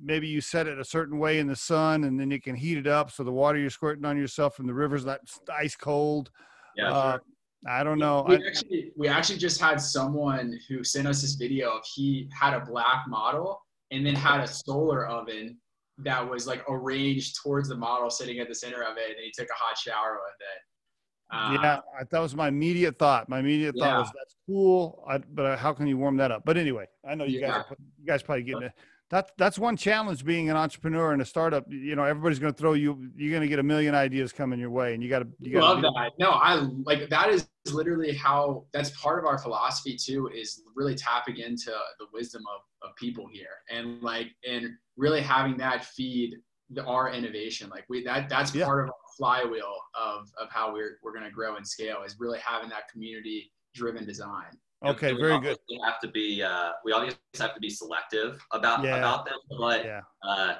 [0.03, 2.79] maybe you set it a certain way in the sun and then you can heat
[2.79, 5.21] it up so the water you're squirting on yourself from the river's not
[5.57, 6.31] ice cold.
[6.77, 6.93] Yeah.
[6.93, 7.23] Uh, sure.
[7.67, 8.25] I don't know.
[8.29, 12.55] We actually, we actually just had someone who sent us this video of he had
[12.55, 15.59] a black model and then had a solar oven
[15.99, 19.33] that was like arranged towards the model sitting at the center of it and he
[19.37, 21.81] took a hot shower with it um, yeah
[22.11, 23.99] that was my immediate thought my immediate thought yeah.
[23.99, 27.25] was that's cool I, but how can you warm that up but anyway i know
[27.25, 27.49] you yeah.
[27.49, 28.73] guys are, you guys probably getting it
[29.11, 31.65] that that's one challenge being an entrepreneur and a startup.
[31.71, 34.61] You know everybody's going to throw you you're going to get a million ideas coming
[34.61, 36.13] your way and you got to you got love that.
[36.19, 40.95] No i like that is literally how that's part of our philosophy too is really
[40.95, 43.57] tapping into the wisdom of, of people here.
[43.71, 46.37] And like and really having that feed
[46.71, 47.71] the, our innovation.
[47.71, 48.67] Like we that that's yeah.
[48.67, 52.17] part of our flywheel of of how we're we're going to grow and scale is
[52.19, 55.57] really having that community driven design Okay, very good.
[55.69, 58.97] We have to be uh, we obviously have to be selective about yeah.
[58.97, 60.01] about them, but yeah.
[60.23, 60.55] uh,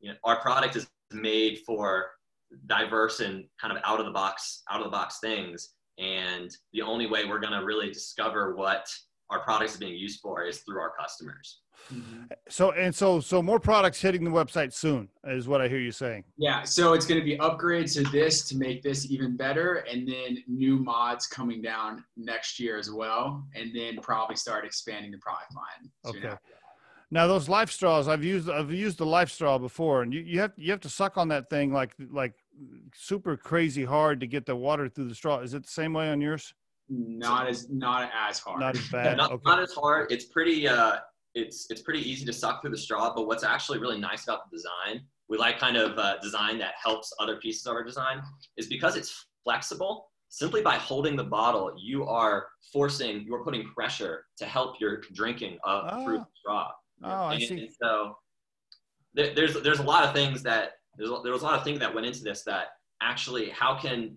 [0.00, 2.06] you know, our product is made for
[2.66, 5.70] diverse and kind of out of the box, out of the box things.
[5.98, 8.86] And the only way we're going to really discover what
[9.30, 11.60] our products is being used for is through our customers.
[11.92, 12.24] Mm-hmm.
[12.48, 15.92] So and so so more products hitting the website soon is what I hear you
[15.92, 16.24] saying.
[16.36, 20.06] Yeah, so it's going to be upgrades to this to make this even better, and
[20.06, 25.18] then new mods coming down next year as well, and then probably start expanding the
[25.18, 25.90] product line.
[26.06, 26.34] Okay.
[27.10, 30.70] Now those LifeStraws, I've used I've used the LifeStraw before, and you, you have you
[30.70, 32.34] have to suck on that thing like like
[32.94, 35.40] super crazy hard to get the water through the straw.
[35.40, 36.54] Is it the same way on yours?
[36.88, 38.60] Not as not as hard.
[38.60, 39.16] Not as bad.
[39.16, 39.42] not, okay.
[39.46, 40.12] not as hard.
[40.12, 40.96] It's pretty uh
[41.34, 43.12] it's it's pretty easy to suck through the straw.
[43.14, 46.74] But what's actually really nice about the design, we like kind of uh, design that
[46.82, 48.22] helps other pieces of our design,
[48.56, 50.10] is because it's flexible.
[50.28, 55.00] Simply by holding the bottle, you are forcing, you are putting pressure to help your
[55.12, 56.04] drinking up oh.
[56.04, 56.70] through the straw.
[57.04, 57.60] Oh, I see.
[57.60, 58.16] And so
[59.14, 61.78] there, there's there's a lot of things that there's there was a lot of things
[61.80, 62.68] that went into this that
[63.00, 64.16] actually how can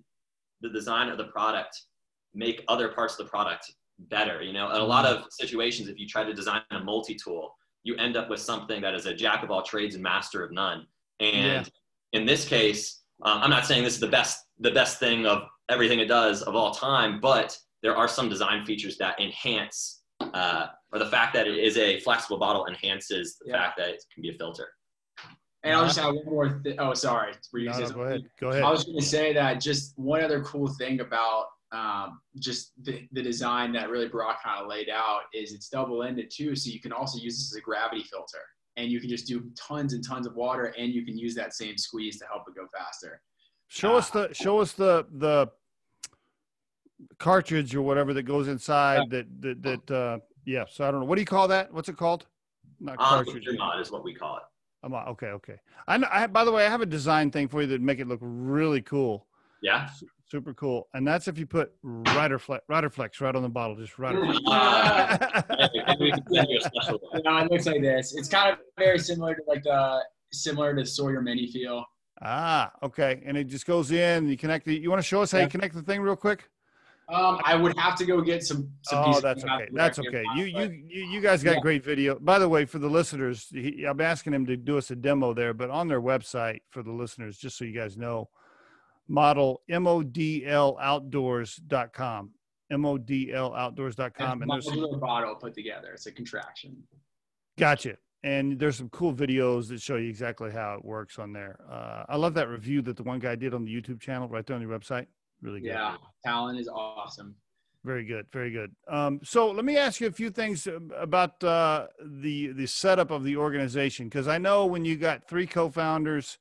[0.61, 1.79] the design of the product
[2.37, 4.41] make other parts of the product better.
[4.41, 7.95] You know, in a lot of situations, if you try to design a multi-tool, you
[7.95, 10.85] end up with something that is a jack of all trades and master of none.
[11.19, 12.19] And yeah.
[12.19, 15.43] in this case, um, I'm not saying this is the best the best thing of
[15.69, 20.67] everything it does of all time, but there are some design features that enhance, uh,
[20.91, 23.63] or the fact that it is a flexible bottle enhances the yeah.
[23.63, 24.67] fact that it can be a filter.
[25.63, 26.61] And I'll just add one more.
[26.63, 26.75] thing.
[26.79, 27.33] oh, sorry.
[27.53, 28.21] No, no, go ahead.
[28.39, 28.63] Go ahead.
[28.63, 33.07] I was going to say that just one other cool thing about um, just the,
[33.11, 36.55] the design that really Brock kind of laid out is it's double ended too.
[36.55, 38.39] So you can also use this as a gravity filter
[38.77, 41.53] and you can just do tons and tons of water and you can use that
[41.53, 43.21] same squeeze to help it go faster.
[43.67, 45.49] Show uh, us the, show us the, the
[47.19, 50.63] cartridge or whatever that goes inside that, that, that, uh, yeah.
[50.69, 51.05] So I don't know.
[51.05, 51.73] What do you call that?
[51.73, 52.25] What's it called?
[52.79, 53.47] Not um, cartridge.
[53.47, 54.43] Um, is what we call it.
[54.83, 55.27] I'm okay.
[55.27, 55.55] Okay.
[55.87, 58.07] I, I, by the way, I have a design thing for you that make it
[58.07, 59.27] look really cool.
[59.61, 59.89] Yeah.
[60.29, 60.89] Super cool.
[60.93, 64.25] And that's if you put Rider Flex, Rider Flex right on the bottle, just Rider
[64.25, 64.39] Flex.
[67.23, 68.13] no, it looks like this.
[68.13, 71.85] It's kind of very similar to like the similar to Sawyer Mini feel.
[72.21, 73.21] Ah, okay.
[73.25, 74.27] And it just goes in.
[74.27, 74.81] You connect it.
[74.81, 75.45] You want to show us how yeah.
[75.45, 76.49] you connect the thing real quick?
[77.09, 78.69] Um, I would have to go get some.
[78.81, 79.69] some oh, that's okay.
[79.71, 80.23] That's okay.
[80.35, 81.61] You, you, you, you guys got yeah.
[81.61, 82.19] great video.
[82.19, 85.33] By the way, for the listeners, he, I'm asking him to do us a demo
[85.33, 88.27] there, but on their website for the listeners, just so you guys know,
[89.07, 92.31] model modloutdoors.com
[92.71, 95.91] modloutdoors.com and there's a little bottle put together.
[95.93, 96.75] It's a contraction.
[97.57, 97.95] Gotcha.
[98.23, 101.59] And there's some cool videos that show you exactly how it works on there.
[101.71, 104.45] Uh, i love that review that the one guy did on the youtube channel right
[104.45, 105.07] there on your website.
[105.41, 105.69] Really good.
[105.69, 107.35] Yeah talent is awesome.
[107.85, 108.75] Very good very good.
[108.89, 110.67] Um, so let me ask you a few things
[110.97, 115.47] about uh, the the setup of the organization because i know when you got three
[115.47, 116.37] co-founders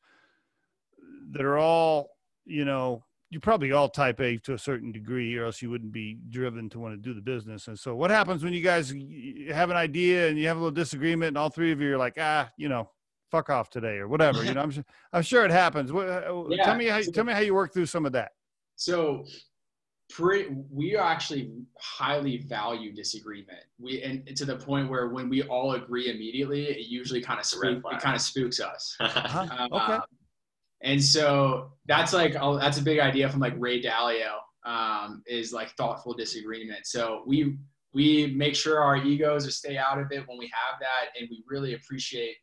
[1.31, 2.16] that are all
[2.47, 5.93] you know, you're probably all type A to a certain degree, or else you wouldn't
[5.93, 7.67] be driven to want to do the business.
[7.67, 8.95] And so, what happens when you guys
[9.53, 11.99] have an idea and you have a little disagreement, and all three of you are
[11.99, 12.89] like, ah, you know,
[13.31, 14.45] fuck off today, or whatever.
[14.45, 15.91] You know, I'm sure, I'm sure it happens.
[15.91, 16.65] Uh, yeah.
[16.65, 18.33] Tell me how tell me how you work through some of that.
[18.77, 19.25] So,
[20.09, 23.65] pre, we actually highly value disagreement.
[23.81, 27.47] We and to the point where when we all agree immediately, it usually kind of
[27.47, 28.97] spook, it kind of spooks us.
[29.01, 29.47] uh-huh.
[29.59, 29.99] um, okay.
[30.83, 35.71] And so that's like that's a big idea from like Ray Dalio um, is like
[35.77, 36.87] thoughtful disagreement.
[36.87, 37.57] So we
[37.95, 41.29] we make sure our egos are stay out of it when we have that, and
[41.31, 42.37] we really appreciate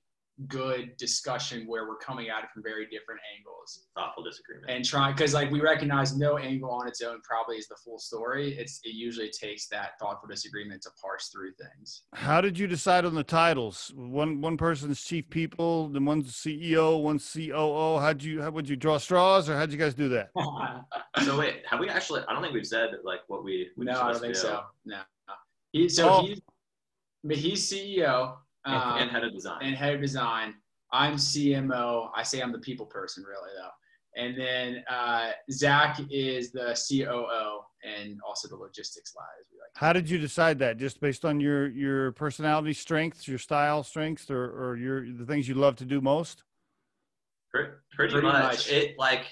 [0.48, 3.86] good discussion where we're coming at it from very different angles.
[3.96, 4.70] Thoughtful disagreement.
[4.70, 8.00] And trying, because like we recognize no angle on its own probably is the full
[8.00, 8.58] story.
[8.58, 12.04] It's it usually takes that thoughtful disagreement to parse through things.
[12.14, 13.94] How did you decide on the titles?
[13.96, 18.00] One one person's chief people, then one's CEO, one's COO.
[18.00, 20.32] How'd you how would you draw straws or how'd you guys do that?
[21.24, 24.02] so wait, have we actually I don't think we've said like what we, we No,
[24.02, 24.64] I don't think so.
[24.86, 25.00] No.
[25.72, 26.22] He so oh.
[26.26, 26.42] he's
[27.24, 29.60] but he's CEO and, um, and head of design.
[29.62, 30.56] And head of design.
[30.92, 32.10] I'm CMO.
[32.16, 33.70] I say I'm the people person, really, though.
[34.16, 39.70] And then uh, Zach is the COO and also the logistics lad, as we like.
[39.76, 40.78] How did you decide that?
[40.78, 45.48] Just based on your your personality strengths, your style strengths, or or your the things
[45.48, 46.44] you love to do most?
[47.52, 48.44] Pretty, pretty, pretty much.
[48.44, 48.70] much.
[48.70, 49.26] It like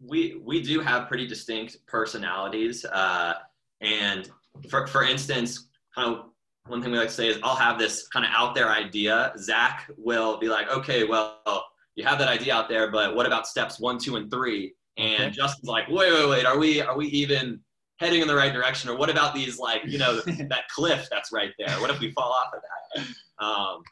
[0.00, 3.34] we we do have pretty distinct personalities, uh,
[3.80, 4.30] and
[4.68, 6.26] for for instance, kind of
[6.66, 9.32] one thing we like to say is I'll have this kind of out there idea.
[9.38, 13.46] Zach will be like, okay, well, you have that idea out there, but what about
[13.46, 14.74] steps one, two, and three?
[14.96, 15.30] And okay.
[15.30, 17.60] Justin's like, wait, wait, wait, are we are we even
[17.98, 18.90] heading in the right direction?
[18.90, 21.74] Or what about these like, you know, that cliff that's right there?
[21.80, 23.44] What if we fall off of that?
[23.44, 23.82] Um,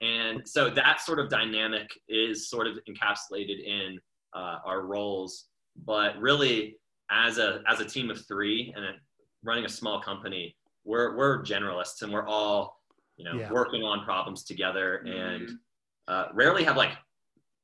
[0.00, 3.98] And so that sort of dynamic is sort of encapsulated in
[4.34, 5.46] uh, our roles.
[5.86, 6.76] But really,
[7.10, 8.84] as a as a team of three and
[9.42, 12.80] running a small company, we're we're generalists and we're all
[13.16, 13.50] you know Yeah.
[13.50, 15.34] working on problems together Mhm.
[15.36, 15.50] and
[16.08, 16.92] uh, rarely have like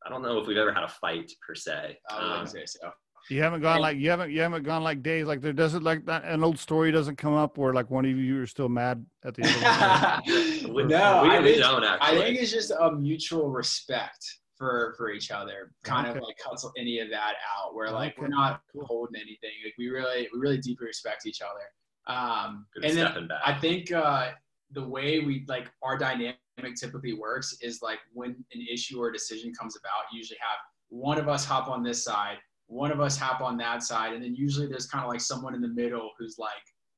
[0.04, 1.98] I don't know if we've ever had a fight per se.
[2.10, 2.90] I Um, wouldn't say so.
[3.28, 6.06] You haven't gone like you haven't you haven't gone like days like there doesn't like
[6.06, 9.04] that an old story doesn't come up where like one of you are still mad
[9.24, 10.88] at the other one.
[10.88, 14.24] no, we, I think, don't I think it's just a mutual respect
[14.56, 15.72] for for each other.
[15.84, 16.18] Kind Okay.
[16.18, 17.74] of like cuts any of that out.
[17.74, 19.50] Where like we're not holding anything.
[19.64, 21.66] Like we really we really deeply respect each other.
[22.06, 23.40] Um, Good and then back.
[23.44, 24.30] I think uh,
[24.72, 26.36] the way we like our dynamic
[26.78, 30.58] typically works is like when an issue or a decision comes about, you usually have
[30.88, 32.36] one of us hop on this side,
[32.66, 35.54] one of us hop on that side, and then usually there's kind of like someone
[35.54, 36.50] in the middle who's like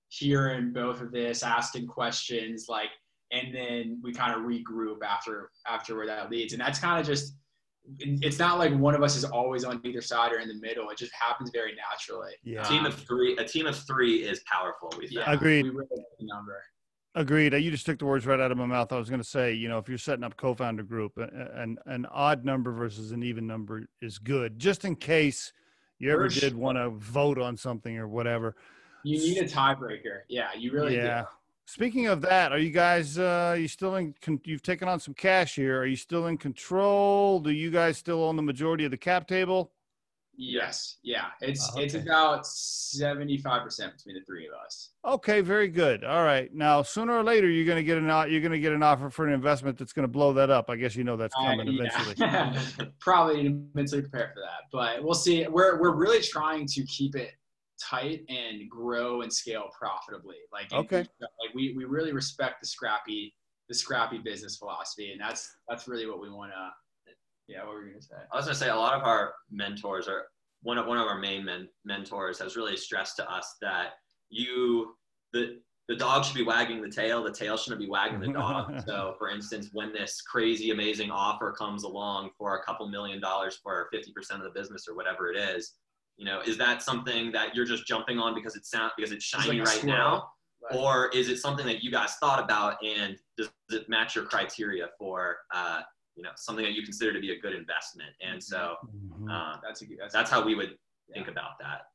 [0.08, 2.90] hearing both of this, asking questions, like,
[3.32, 7.06] and then we kind of regroup after after where that leads, and that's kind of
[7.06, 7.34] just.
[7.98, 10.88] It's not like one of us is always on either side or in the middle.
[10.90, 12.32] It just happens very naturally.
[12.44, 12.62] Yeah.
[12.62, 13.36] a team of three.
[13.38, 14.92] A team of three is powerful.
[14.98, 15.30] We yeah.
[15.30, 15.64] Agreed.
[15.64, 16.62] We really like the number.
[17.14, 17.52] Agreed.
[17.52, 18.92] You just took the words right out of my mouth.
[18.92, 21.60] I was going to say, you know, if you're setting up co-founder group, a- a-
[21.62, 25.52] an an odd number versus an even number is good, just in case
[25.98, 26.58] you ever For did sure.
[26.58, 28.56] want to vote on something or whatever.
[29.04, 30.20] You need a tiebreaker.
[30.28, 31.24] Yeah, you really yeah.
[31.66, 33.18] Speaking of that, are you guys?
[33.18, 34.14] Uh, you still in?
[34.20, 35.80] Con- you've taken on some cash here.
[35.80, 37.40] Are you still in control?
[37.40, 39.72] Do you guys still own the majority of the cap table?
[40.36, 40.96] Yes.
[41.02, 41.26] Yeah.
[41.40, 44.90] It's Oh, it's about seventy five percent between the three of us.
[45.04, 46.04] Okay, very good.
[46.04, 46.52] All right.
[46.54, 49.08] Now, sooner or later, you're going to get an you're going to get an offer
[49.08, 50.68] for an investment that's going to blow that up.
[50.68, 51.84] I guess you know that's Uh, coming yeah.
[51.86, 52.92] eventually.
[53.00, 55.46] Probably mentally prepare for that, but we'll see.
[55.46, 57.32] We're we're really trying to keep it
[57.88, 60.36] tight and grow and scale profitably.
[60.52, 61.02] Like Okay.
[61.02, 63.34] we- like we we really respect the scrappy
[63.68, 66.72] the scrappy business philosophy, and that's that's really what we want to.
[67.48, 68.16] Yeah, what were you gonna say?
[68.32, 70.26] I was gonna say a lot of our mentors are
[70.62, 73.94] one of one of our main men, mentors has really stressed to us that
[74.28, 74.96] you
[75.32, 78.80] the the dog should be wagging the tail, the tail shouldn't be wagging the dog.
[78.86, 83.58] so, for instance, when this crazy, amazing offer comes along for a couple million dollars
[83.62, 85.74] for 50% of the business or whatever it is,
[86.22, 89.24] you know, is that something that you're just jumping on because it's sound because it's
[89.34, 90.30] It's shiny like right now,
[90.62, 94.26] Like, or is it something that you guys thought about and does it match your
[94.26, 95.80] criteria for, uh,
[96.14, 98.10] you know, something that you consider to be a good investment?
[98.20, 99.28] And so Mhm.
[99.28, 99.98] uh, that's a good.
[99.98, 101.14] That's, that's how we would Yeah.
[101.14, 101.88] think about that.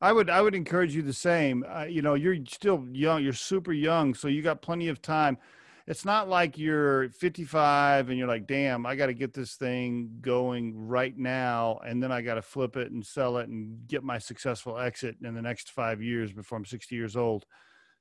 [0.00, 1.64] I would I would encourage you the same.
[1.68, 3.24] Uh, you know, you're still young.
[3.24, 5.38] You're super young, so you got plenty of time.
[5.86, 10.18] It's not like you're 55 and you're like, damn, I got to get this thing
[10.20, 14.04] going right now, and then I got to flip it and sell it and get
[14.04, 17.46] my successful exit in the next five years before I'm 60 years old.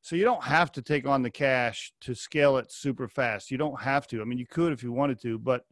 [0.02, 3.52] So you don't have to take on the cash to scale it super fast.
[3.52, 4.22] You don't have to.
[4.22, 5.66] I mean, you could if you wanted to, but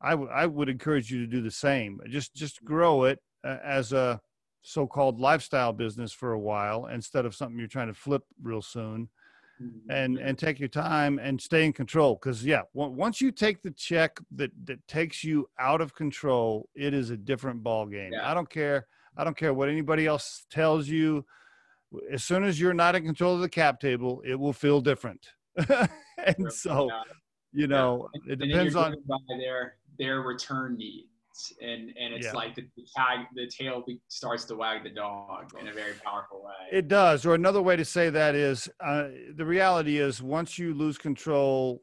[0.00, 2.00] I would encourage you to do the same.
[2.08, 4.20] Just just grow it uh, as a
[4.62, 9.08] so-called lifestyle business for a while instead of something you're trying to flip real soon.
[9.58, 10.26] And mm-hmm.
[10.26, 13.70] and take your time and stay in control because yeah on- once you take the
[13.70, 18.30] check that that takes you out of control it is a different ball game Yeah.
[18.30, 21.24] i don't care i don't care what anybody else tells you.
[22.12, 25.26] As soon as you're not in control of the cap table it will feel different.
[26.18, 26.90] And so
[27.52, 31.08] you know it depends on by their their return needs,
[31.60, 32.32] and and it's Yeah.
[32.40, 36.42] like the, the tag the tail starts to wag the dog in a very powerful
[36.44, 36.52] way.
[36.78, 37.24] It does.
[37.26, 41.82] Or another way to say that is uh, the reality is once you lose control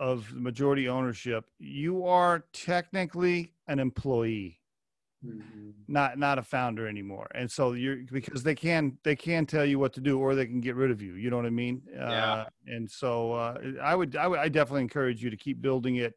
[0.00, 4.60] of the majority ownership, you are technically an employee,
[5.24, 5.72] Mhm.
[5.88, 7.28] not not a founder anymore.
[7.34, 10.46] And so you're because they can they can tell you what to do or they
[10.46, 11.14] can get rid of you.
[11.14, 11.82] You know what I mean?
[11.90, 12.32] Yeah.
[12.32, 15.96] Uh, and so uh, I would I would I definitely encourage you to keep building
[15.96, 16.14] it.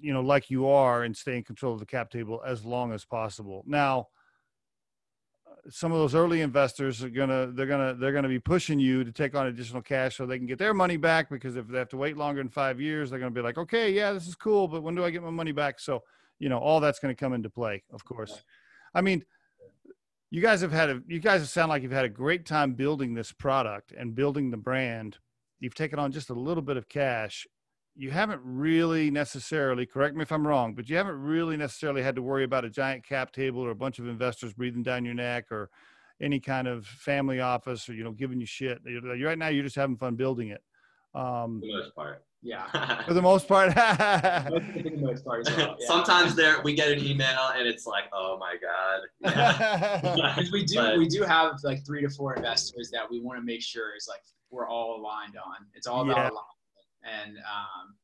[0.00, 2.92] You know, like you are, and stay in control of the cap table as long
[2.92, 3.64] as possible.
[3.66, 4.08] Now,
[5.46, 9.02] uh, some of those early investors are gonna they're gonna they're gonna be pushing you
[9.02, 11.78] to take on additional cash so they can get their money back because if they
[11.78, 14.36] have to wait longer than five years they're gonna be like okay yeah this is
[14.36, 15.80] cool but when do i get my money back?
[15.80, 16.04] So
[16.38, 18.44] you know all that's gonna come into play of course.
[18.94, 19.24] I mean
[20.30, 23.14] you guys have had a you guys sound like you've had a great time building
[23.14, 25.18] this product and building the brand.
[25.58, 27.46] You've taken on just a little bit of cash
[27.96, 32.14] you haven't really necessarily correct me if i'm wrong but you haven't really necessarily had
[32.14, 35.14] to worry about a giant cap table or a bunch of investors breathing down your
[35.14, 35.68] neck or
[36.22, 39.64] any kind of family office or you know giving you shit You're- right now you're
[39.64, 40.62] just having fun building it
[41.14, 42.24] um For the most part.
[42.42, 43.02] Yeah.
[43.04, 45.74] for the most part the most part well, yeah.
[45.86, 49.34] Sometimes there we get an email and it's like, oh my god.
[50.16, 50.38] Yeah.
[50.52, 53.44] We do But- we do have like three to four investors that we want to
[53.44, 55.56] make sure is like we're all aligned on.
[55.74, 56.22] It's all about Yeah.
[56.30, 56.46] alignment.
[57.02, 57.96] And um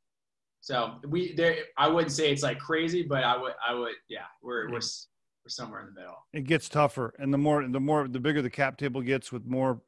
[0.61, 4.27] So we there, I wouldn't say it's like crazy, but I would, I would, yeah,
[4.43, 6.17] we're we're, we're somewhere in the middle.
[6.33, 9.47] It gets tougher, and the more the more the bigger the cap table gets, with
[9.47, 9.81] more.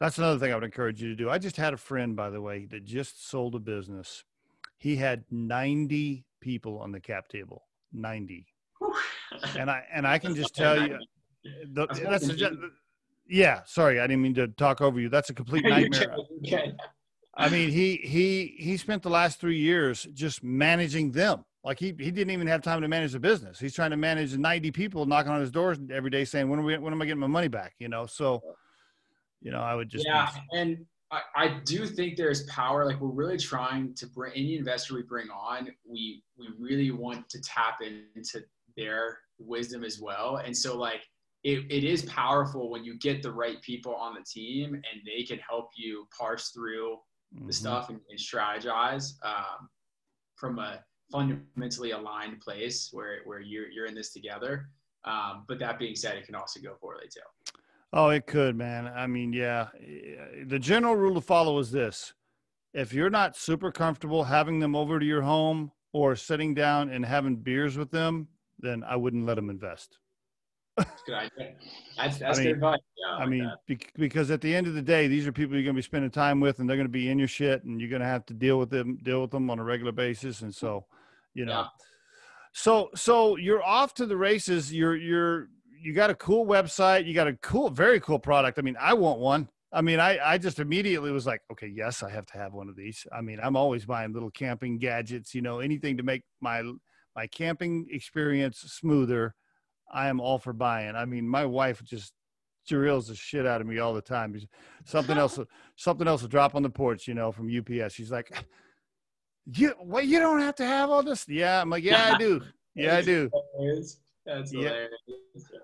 [0.00, 1.30] That's another thing I would encourage you to do.
[1.30, 4.24] I just had a friend, by the way, that just sold a business.
[4.76, 7.62] He had ninety people on the cap table,
[7.92, 8.46] ninety,
[9.56, 10.98] and I and I can just tell you,
[11.72, 12.56] the, That's a,
[13.26, 13.62] yeah.
[13.64, 15.08] Sorry, I didn't mean to talk over you.
[15.08, 16.16] That's a complete nightmare.
[17.36, 21.44] I mean, he he he spent the last three years just managing them.
[21.64, 23.58] Like he he didn't even have time to manage the business.
[23.58, 26.62] He's trying to manage ninety people knocking on his doors every day, saying, "When are
[26.62, 26.76] we?
[26.78, 28.06] When am I getting my money back?" You know.
[28.06, 28.40] So,
[29.40, 32.84] you know, I would just yeah, and I, I do think there's power.
[32.84, 37.28] Like we're really trying to bring any investor we bring on, we we really want
[37.30, 38.44] to tap into
[38.76, 40.36] their wisdom as well.
[40.36, 41.02] And so like
[41.44, 45.24] it, it is powerful when you get the right people on the team and they
[45.24, 46.98] can help you parse through
[47.32, 47.54] the Mhm.
[47.54, 49.68] stuff and, and strategize um,
[50.36, 54.68] from a fundamentally aligned place where, where you're, you're in this together.
[55.04, 57.20] Um, but that being said, it can also go poorly too.
[57.92, 58.86] Oh, it could, man.
[58.88, 59.68] I mean, yeah.
[60.46, 62.14] The general rule to follow is this:
[62.72, 67.04] if you're not super comfortable having them over to your home or sitting down and
[67.04, 68.26] having beers with them,
[68.58, 69.98] then I wouldn't let them invest.
[70.76, 71.54] Good idea.
[71.96, 72.78] That's, that's mean, good advice.
[72.96, 75.54] Yeah, I like mean, bec- because at the end of the day, these are people
[75.54, 77.62] you're going to be spending time with, and they're going to be in your shit,
[77.64, 79.92] and you're going to have to deal with them, deal with them on a regular
[79.92, 80.84] basis, and so,
[81.34, 81.66] you know, Yeah.
[82.52, 84.72] so so you're off to the races.
[84.72, 85.48] You're you're
[85.80, 87.06] you got a cool website.
[87.06, 88.58] You got a cool, very cool product.
[88.58, 89.48] I mean, I want one.
[89.72, 92.68] I mean, I I just immediately was like, okay, yes, I have to have one
[92.68, 93.06] of these.
[93.12, 96.62] I mean, I'm always buying little camping gadgets, you know, anything to make my
[97.14, 99.34] my camping experience smoother.
[99.94, 100.96] I am all for buying.
[100.96, 102.12] I mean, my wife just
[102.66, 104.36] drills the shit out of me all the time.
[104.84, 105.38] Something else,
[105.76, 107.94] something else will drop on the porch, you know, from UPS.
[107.94, 108.44] She's like,
[109.46, 112.42] "You, well, you don't have to have all this." Yeah, I'm like, "Yeah, I do.
[112.74, 114.00] Yeah, I do." Hilarious.
[114.26, 114.60] That's Yeah.
[114.62, 114.90] hilarious.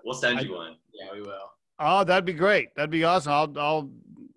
[0.05, 0.77] We'll send I- you one.
[0.93, 1.51] Yeah, we will.
[1.83, 2.73] Oh, that'd be great.
[2.75, 3.31] That'd be awesome.
[3.31, 3.91] I'll, I'll,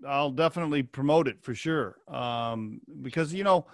[0.09, 1.99] I'll definitely promote it for sure.
[2.09, 3.67] Um, because you know,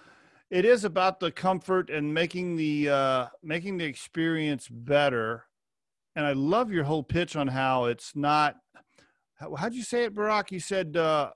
[0.50, 5.44] it is about the comfort and making the uh, making the experience better.
[6.16, 8.56] And I love your whole pitch on how it's not.
[9.34, 10.50] How, how'd you say it, Brock?
[10.52, 11.30] You said, uh,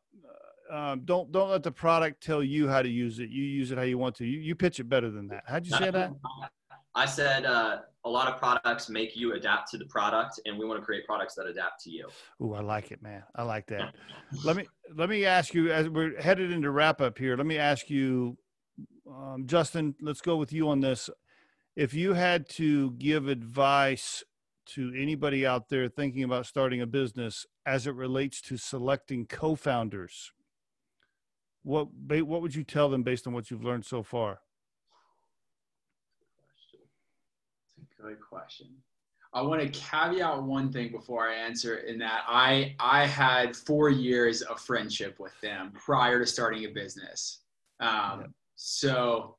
[0.71, 3.31] uh, "Don't don't let the product tell you how to use it.
[3.31, 5.45] You use it how you want to." You, you pitch it better than that.
[5.47, 6.13] How'd you say that?
[6.97, 10.65] I said uh, a lot of products make you adapt to the product, and we
[10.65, 12.09] want to create products that adapt to you.
[12.41, 13.25] Ooh, I like it, man.
[13.35, 13.95] I like that.
[14.45, 17.37] let me let me ask you as we're headed into wrap up here.
[17.37, 18.37] Let me ask you,
[19.11, 19.95] um, Justin.
[20.01, 21.11] Let's go with you on this.
[21.75, 24.23] If you had to give advice
[24.67, 30.33] to anybody out there thinking about starting a business as it relates to selecting co-founders,
[31.63, 34.41] what what would you tell them based on what you've learned so far?
[38.01, 38.69] Good question.
[39.33, 43.89] I want to caveat one thing before I answer in that I I had four
[43.89, 47.41] years of friendship with them prior to starting a business.
[47.81, 48.31] Um, Yep.
[48.57, 49.37] So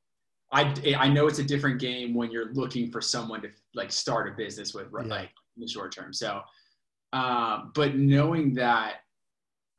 [0.52, 4.32] I I know it's a different game when you're looking for someone to like start
[4.32, 5.02] a business with Yeah.
[5.02, 6.14] like in the short term.
[6.14, 6.42] So,
[7.14, 9.02] um, but knowing that,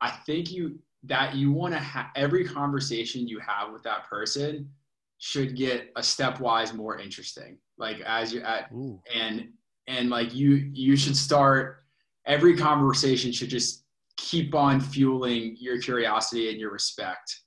[0.01, 4.69] I think you that you want to have every conversation you have with that person
[5.19, 7.57] should get a stepwise more interesting.
[7.77, 9.49] Like as you at Ooh, and
[9.87, 11.83] and like you you should start
[12.25, 13.85] every conversation should just
[14.17, 17.41] keep on fueling your curiosity and your respect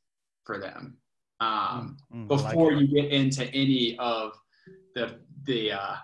[0.45, 0.97] for them
[1.41, 4.33] um, mm, I like before you get into any of
[4.95, 5.95] the the uh,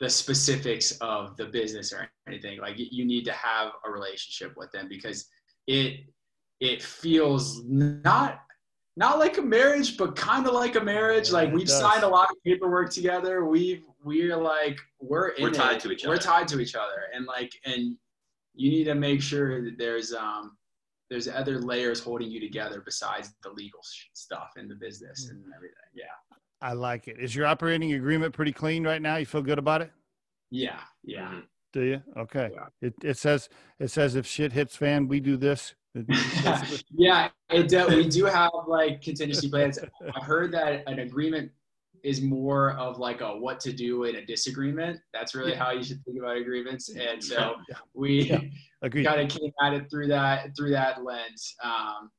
[0.00, 4.70] the specifics of the business or anything like you need to have a relationship with
[4.72, 5.28] them because
[5.66, 6.00] it
[6.60, 8.40] it feels not
[8.96, 11.78] not like a marriage but kind of like a marriage Yeah, like we've does.
[11.80, 15.54] signed a lot of paperwork together we've we're like we're in We're it.
[15.54, 16.22] tied to each we're other.
[16.22, 17.96] tied to each other and like and
[18.54, 20.56] you need to make sure that there's um
[21.10, 25.42] there's other layers holding you together besides the legal sh- stuff in the business and
[25.56, 26.04] everything yeah
[26.60, 27.20] I like it.
[27.20, 29.14] Is your operating agreement pretty clean right now?
[29.14, 29.92] You feel good about it?
[30.50, 31.42] yeah yeah Mhm.
[31.72, 32.02] Do you?
[32.16, 32.50] Okay.
[32.54, 32.66] Yeah.
[32.80, 33.48] It it says
[33.78, 35.74] it says if shit hits fan, we do this.
[36.90, 39.78] Yeah, it do, we do have like contingency plans.
[40.14, 41.50] I've heard that an agreement
[42.02, 45.00] is more of like a what to do in a disagreement.
[45.12, 45.64] That's really Yeah.
[45.64, 46.88] how you should think about agreements.
[46.90, 47.76] And so Yeah.
[47.94, 48.40] we Yeah.
[48.82, 52.10] Kind of came at it through that through that lens, um,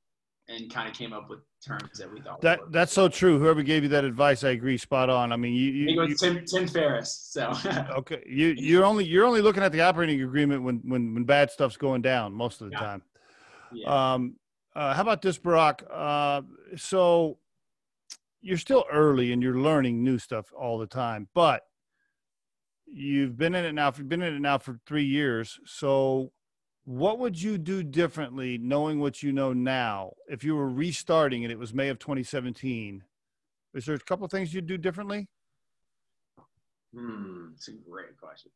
[0.49, 2.41] and kind of came up with terms that we thought.
[2.41, 3.39] That that's so true.
[3.39, 5.31] Whoever gave you that advice, I agree, spot on.
[5.31, 7.29] I mean, you, you, you Tim Tim Ferriss.
[7.31, 7.53] So
[7.97, 11.49] okay, you you're only you're only looking at the operating agreement when when when bad
[11.49, 13.01] stuff's going down most of the time.
[13.71, 14.13] yeah.
[14.13, 14.35] Um,
[14.75, 15.83] uh, how about this, Brock?
[15.91, 16.41] Uh,
[16.77, 17.38] so
[18.41, 21.63] you're still early and you're learning new stuff all the time, but
[22.85, 23.91] you've been in it now.
[23.95, 25.59] You've been in it now for three years.
[25.65, 26.31] So,
[26.85, 31.51] what would you do differently, knowing what you know now, if you were restarting and
[31.51, 33.03] it was May of 2017?
[33.75, 35.27] Is there a couple of things you'd do differently?
[36.95, 38.51] Hmm, it's a great question.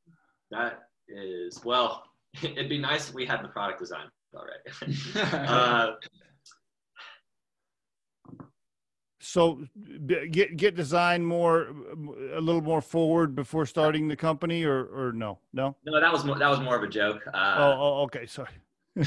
[0.49, 2.03] That is well,
[2.41, 4.97] it'd be nice if we had the product design already.
[5.47, 5.91] uh,
[9.23, 9.65] so
[10.05, 11.73] get get design more
[12.35, 15.39] a little more forward before starting the company or or no?
[15.53, 15.75] No?
[15.85, 17.21] No that was more, that was more of a joke.
[17.33, 18.49] Uh, oh, oh, okay sorry.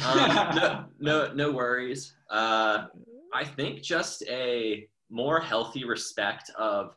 [0.04, 2.14] um, no, no no worries.
[2.30, 2.86] Uh,
[3.34, 6.96] i think just a more healthy respect of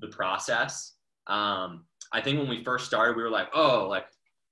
[0.00, 0.94] the process.
[1.26, 4.06] Um, i think when we first started we were like oh like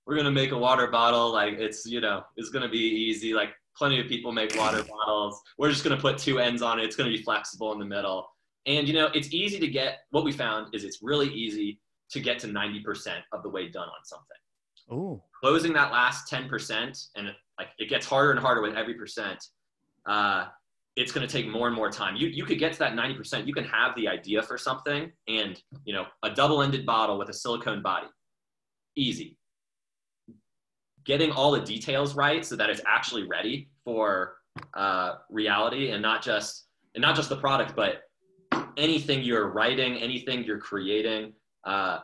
[0.06, 3.50] we're gonna make a water bottle like it's you know it's gonna be easy like
[3.78, 5.40] plenty of people make water bottles.
[5.56, 6.84] We're just going to put two ends on it.
[6.84, 8.28] It's going to be flexible in the middle.
[8.66, 12.20] And, you know, it's easy to get, what we found is it's really easy to
[12.20, 14.26] get to 90% of the way done on something.
[14.90, 15.22] Oh.
[15.40, 19.42] Closing that last 10%, and like it gets harder and harder with every percent,
[20.06, 20.46] uh,
[20.96, 22.16] it's going to take more and more time.
[22.16, 23.46] You, you could get to that 90%.
[23.46, 27.28] You can have the idea for something and, you know, a double ended bottle with
[27.28, 28.08] a silicone body.
[28.96, 29.37] Easy
[31.08, 34.36] getting all the details right so that it's actually ready for
[34.74, 38.02] uh, reality and not just and not just the product but
[38.76, 41.32] anything you're writing anything you're creating
[41.64, 41.98] uh,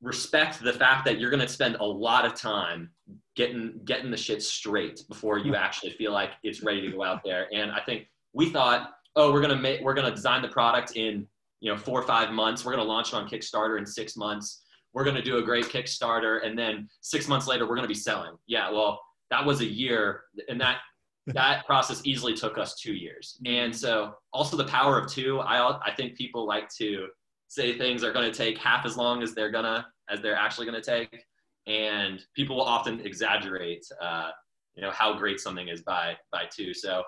[0.00, 2.90] respect the fact that you're going to spend a lot of time
[3.36, 7.20] getting getting the shit straight before you actually feel like it's ready to go out
[7.22, 7.48] there.
[7.52, 10.48] And i think we thought oh we're going to make we're going to design the
[10.48, 11.26] product in
[11.60, 12.64] you know four or five months.
[12.64, 14.59] We're going to launch it on kickstarter in six months
[14.92, 17.88] we're going to do a great Kickstarter, and then six months later, we're going to
[17.88, 18.36] be selling.
[18.46, 20.78] Yeah, well, that was a year, and that
[21.28, 23.38] that process easily took us two years.
[23.44, 25.40] And so, also the power of two.
[25.40, 27.08] I I think people like to
[27.48, 30.66] say things are going to take half as long as they're gonna as they're actually
[30.66, 31.24] going to take,
[31.66, 34.30] and people will often exaggerate, uh,
[34.74, 36.74] you know, how great something is by by two.
[36.74, 37.04] So,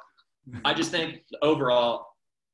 [0.64, 2.06] I just think overall,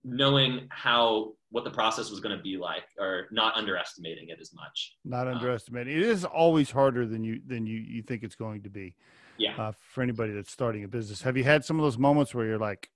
[0.04, 4.52] knowing how what the process was going to be like or not underestimating it as
[4.54, 4.96] much.
[5.04, 5.96] Not um, underestimating.
[5.96, 8.94] It is always harder than you than you you think it's going to be
[9.38, 9.56] yeah.
[9.56, 11.22] uh, for anybody that's starting a business.
[11.22, 12.90] Have you had some of those moments where you're like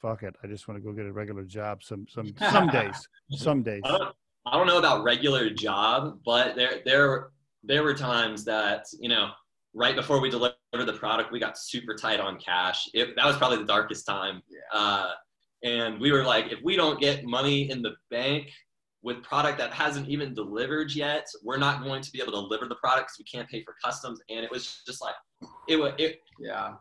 [0.00, 3.08] fuck it i just want to go get a regular job some some some days
[3.30, 3.82] some days.
[3.84, 4.14] I don't,
[4.46, 7.28] I don't know about regular job but there there
[7.62, 9.30] there were times that you know
[9.74, 12.88] right before we delivered the product we got super tight on cash.
[12.94, 14.78] It, that was probably the darkest time yeah.
[14.78, 15.10] uh,
[15.64, 18.50] and we were like, if we don't get money in the bank
[19.02, 22.66] with product that hasn't even delivered yet, we're not going to be able to deliver
[22.66, 24.20] the product because we can't pay for customs.
[24.28, 25.14] And it was just like,
[25.68, 26.74] it was, it, yeah.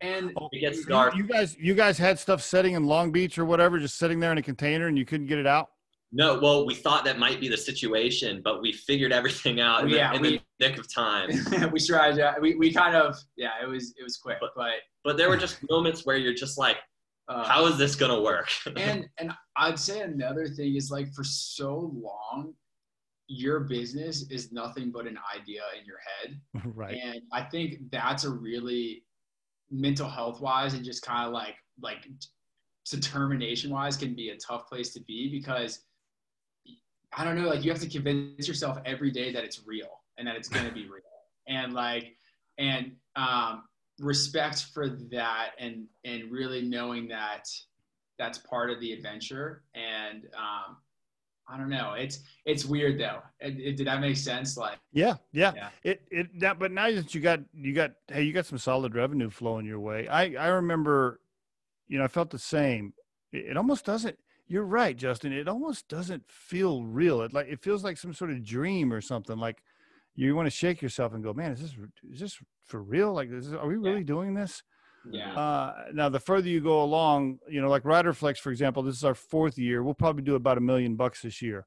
[0.00, 1.14] And oh, it gets dark.
[1.14, 4.20] You, you guys, you guys had stuff sitting in Long Beach or whatever, just sitting
[4.20, 5.70] there in a container and you couldn't get it out?
[6.12, 9.88] No, well, we thought that might be the situation, but we figured everything out in,
[9.88, 10.30] yeah, the, in we,
[10.60, 11.28] the nick of time.
[11.72, 12.18] we tried.
[12.40, 15.36] we, we kind of, yeah, it was, it was quick, but, but, but there were
[15.36, 16.76] just moments where you're just like,
[17.28, 18.48] uh, How is this gonna work?
[18.76, 22.54] and and I'd say another thing is like for so long,
[23.28, 26.40] your business is nothing but an idea in your head.
[26.74, 26.98] right.
[27.02, 29.04] And I think that's a really
[29.70, 32.06] mental health wise and just kind of like like
[32.90, 35.80] determination wise can be a tough place to be because
[37.16, 40.26] I don't know, like you have to convince yourself every day that it's real and
[40.26, 41.02] that it's gonna be real.
[41.48, 42.16] And like
[42.58, 43.64] and um
[44.00, 47.48] respect for that and and really knowing that
[48.18, 50.76] that's part of the adventure and um
[51.46, 51.92] I don't know.
[51.92, 53.20] It's it's weird though.
[53.40, 54.56] It, it, did that make sense?
[54.56, 55.68] Like yeah, yeah, yeah.
[55.82, 56.58] It it that.
[56.58, 59.80] But now that you got you got hey you got some solid revenue flowing your
[59.80, 60.08] way.
[60.08, 61.20] I I remember,
[61.86, 62.94] you know, I felt the same.
[63.32, 64.18] It, it almost doesn't.
[64.46, 65.32] You're right, Justin.
[65.32, 67.20] It almost doesn't feel real.
[67.22, 69.36] It like it feels like some sort of dream or something.
[69.36, 69.62] Like
[70.16, 71.76] you want to shake yourself and go, man, is this
[72.10, 73.12] is this for real?
[73.12, 74.04] Like, is are we really yeah.
[74.04, 74.62] doing this?
[75.10, 75.34] Yeah.
[75.34, 79.04] Uh, now, the further you go along, you know, like Riderflex, for example, this is
[79.04, 79.82] our fourth year.
[79.82, 81.66] We'll probably do about a million bucks this year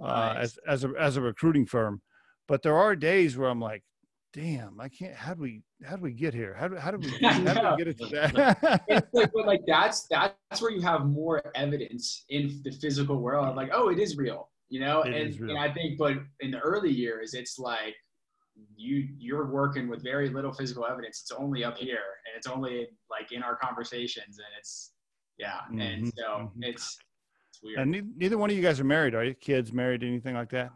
[0.00, 0.36] uh, nice.
[0.36, 2.02] uh, as as a as a recruiting firm.
[2.46, 3.82] But there are days where I'm like,
[4.32, 5.14] damn, I can't.
[5.14, 6.54] How do we how do we get here?
[6.58, 8.82] How do how do we, how do we get it to that?
[8.88, 13.56] it's like, but like that's that's where you have more evidence in the physical world.
[13.56, 16.90] Like, oh, it is real you know and, and i think but in the early
[16.90, 17.94] years it's like
[18.76, 21.20] you you're working with very little physical evidence.
[21.22, 24.92] It's only up here and it's only like in our conversations and it's
[25.38, 25.80] yeah mm-hmm.
[25.80, 26.62] and so mm-hmm.
[26.62, 26.98] it's
[27.50, 27.78] it's weird.
[27.80, 29.34] And neither one of you guys are married are you?
[29.34, 30.72] Kids married anything like that?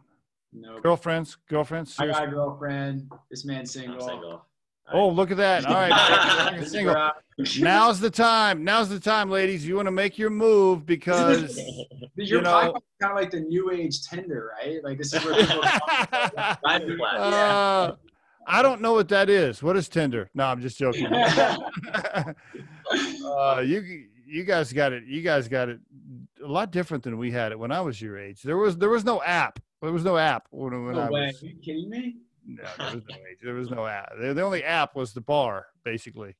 [0.51, 1.37] No girlfriends?
[1.49, 1.95] Girlfriends?
[1.95, 2.21] Seriously?
[2.21, 3.11] i got a girlfriend.
[3.31, 4.45] This man's single, single.
[4.91, 5.65] Oh, look at that!
[5.65, 7.11] All right, single.
[7.59, 8.63] Now's the time.
[8.63, 9.65] Now's the time, ladies.
[9.65, 11.57] You want to make your move because
[12.15, 14.83] Your You know- kind of like the new age Tinder, right?
[14.83, 15.61] Like this is where people.
[15.61, 17.15] Private class.
[17.17, 17.95] Uh,
[18.45, 19.63] I don't know what that is.
[19.63, 20.29] What is Tinder?
[20.35, 21.07] No, I'm just joking.
[21.13, 22.33] uh,
[23.65, 25.05] you you guys got it.
[25.05, 25.79] You guys got it
[26.43, 28.41] a lot different than we had it when I was your age.
[28.41, 29.59] There was there was no app.
[29.81, 31.27] There was no app when, when I way.
[31.27, 31.41] was.
[31.43, 32.17] Are you kidding me?
[32.45, 33.37] No, there was no age.
[33.43, 34.11] There was no app.
[34.19, 36.35] The, the only app was the bar, basically.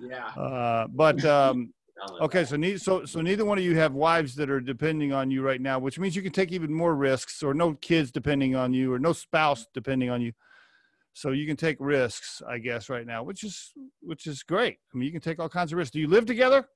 [0.00, 0.26] Yeah.
[0.28, 1.72] Uh, but um,
[2.20, 5.30] okay, so neither so so neither one of you have wives that are depending on
[5.30, 8.56] you right now, which means you can take even more risks, or no kids depending
[8.56, 10.32] on you, or no spouse depending on you.
[11.14, 14.78] So you can take risks, I guess, right now, which is which is great.
[14.92, 15.92] I mean, you can take all kinds of risks.
[15.92, 16.66] Do you live together?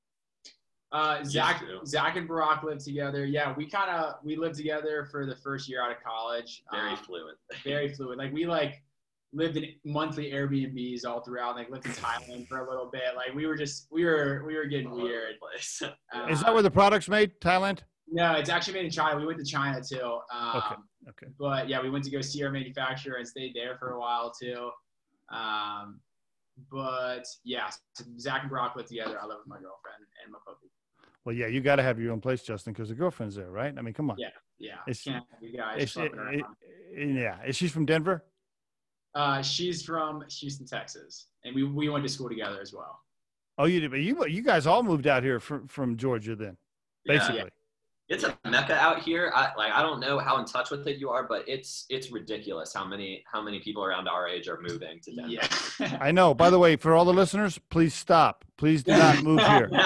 [0.96, 1.62] Uh, Zach.
[1.86, 3.26] Zach and Brock lived together.
[3.26, 6.62] Yeah, we kind of we lived together for the first year out of college.
[6.72, 7.38] Very Um, fluent.
[7.64, 8.16] very fluid.
[8.18, 8.82] Like we like
[9.32, 11.56] lived in monthly Airbnbs all throughout.
[11.56, 13.14] Like lived in Thailand for a little bit.
[13.14, 15.38] Like we were just we were we were getting All weird.
[15.38, 15.82] place.
[16.14, 17.38] Uh, Is that where the product's made?
[17.40, 17.80] Thailand?
[18.08, 19.18] No, it's actually made in China.
[19.18, 20.18] We went to China too.
[20.32, 20.74] Um, Okay,
[21.10, 21.26] okay.
[21.38, 24.32] But yeah, we went to go see our manufacturer and stayed there for a while
[24.32, 24.70] too.
[25.30, 26.00] Um,
[26.70, 27.68] but yeah,
[28.18, 29.18] Zach and Brock lived together.
[29.20, 30.68] I live with my girlfriend and my puppy.
[31.26, 33.74] Well, yeah, you got to have your own place, Justin, because the girlfriend's there, right?
[33.76, 34.16] I mean, come on.
[34.16, 34.28] Yeah.
[34.58, 35.24] Yeah, It's- can't
[35.54, 36.44] guys Is, schlepping around.
[36.92, 38.24] it- yeah, is she from Denver?
[39.14, 43.00] Uh, she's from Houston, Texas, and we, we went to school together as well.
[43.58, 46.56] Oh, you did, but you you guys all moved out here from from Georgia then,
[47.04, 47.18] Yeah.
[47.18, 47.50] basically.
[48.08, 49.32] It's a mecca out here.
[49.34, 52.10] I like I don't know how in touch with it you are, but it's it's
[52.12, 55.30] ridiculous how many how many people around our age are moving to Denver.
[55.80, 55.98] Yeah.
[56.00, 56.32] I know.
[56.32, 58.44] By the way, for all the listeners, please stop.
[58.56, 59.68] Please do not move here.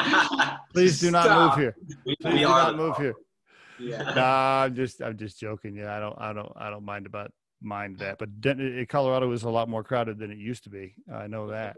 [0.72, 1.56] Please do not Stop.
[1.56, 1.76] move here.
[2.04, 3.14] Please we do not move problem.
[3.78, 3.88] here.
[3.90, 4.12] yeah.
[4.14, 5.74] Nah, I'm just I'm just joking.
[5.76, 8.18] Yeah, I don't I don't I don't mind about mind that.
[8.18, 10.94] But Den- Colorado is a lot more crowded than it used to be.
[11.12, 11.76] I know that.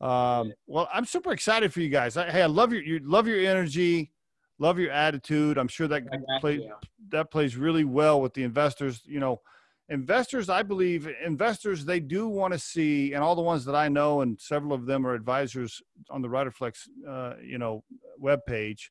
[0.00, 2.16] Um, well, I'm super excited for you guys.
[2.16, 4.12] I, hey, I love your you love your energy,
[4.58, 5.58] love your attitude.
[5.58, 6.04] I'm sure that
[6.40, 6.62] plays
[7.08, 9.02] that plays really well with the investors.
[9.04, 9.40] You know,
[9.88, 13.88] investors, I believe investors they do want to see, and all the ones that I
[13.88, 17.84] know, and several of them are advisors on the Riderflex, uh, you know,
[18.22, 18.90] webpage.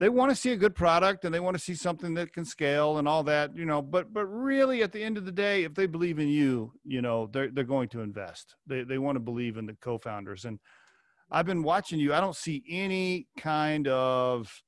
[0.00, 2.44] They want to see a good product and they want to see something that can
[2.44, 3.82] scale and all that, you know.
[3.82, 7.02] But but really, at the end of the day, if they believe in you, you
[7.02, 8.54] know, they're they're going to invest.
[8.66, 10.44] They they want to believe in the co-founders.
[10.44, 10.60] And
[11.30, 12.14] I've been watching you.
[12.14, 14.62] I don't see any kind of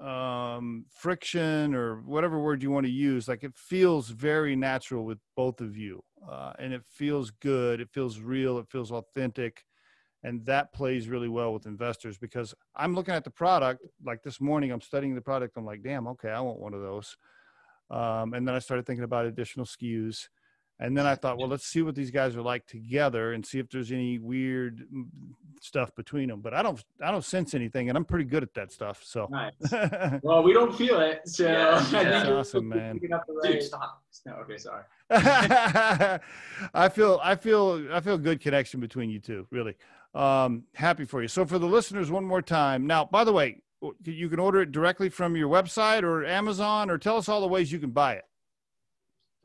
[0.00, 5.18] um friction or whatever word you want to use like it feels very natural with
[5.34, 9.64] both of you uh, and it feels good it feels real it feels authentic
[10.22, 14.38] and that plays really well with investors because i'm looking at the product like this
[14.38, 17.16] morning i'm studying the product i'm like damn okay i want one of those.
[17.90, 20.28] Um, and then i started thinking about additional skus
[20.80, 23.58] and then i thought well let's see what these guys are like together and see
[23.58, 25.06] if there's any weird mm,
[25.60, 28.52] stuff between them but i don't i don't sense anything and i'm pretty good at
[28.54, 29.52] that stuff so Nice.
[30.22, 32.26] Well, we don't feel it, so Yeah, yeah.
[32.26, 32.94] you're Awesome, man.
[32.94, 34.02] picking up the Dude, stop.
[34.24, 34.82] No, okay, sorry.
[35.10, 39.46] I feel I feel I feel good connection between you two.
[39.50, 39.74] Really,
[40.14, 41.28] um, happy for you.
[41.28, 42.86] So for the listeners, one more time.
[42.86, 43.62] Now, by the way,
[44.04, 47.46] you can order it directly from your website or Amazon, or tell us all the
[47.48, 48.24] ways you can buy it.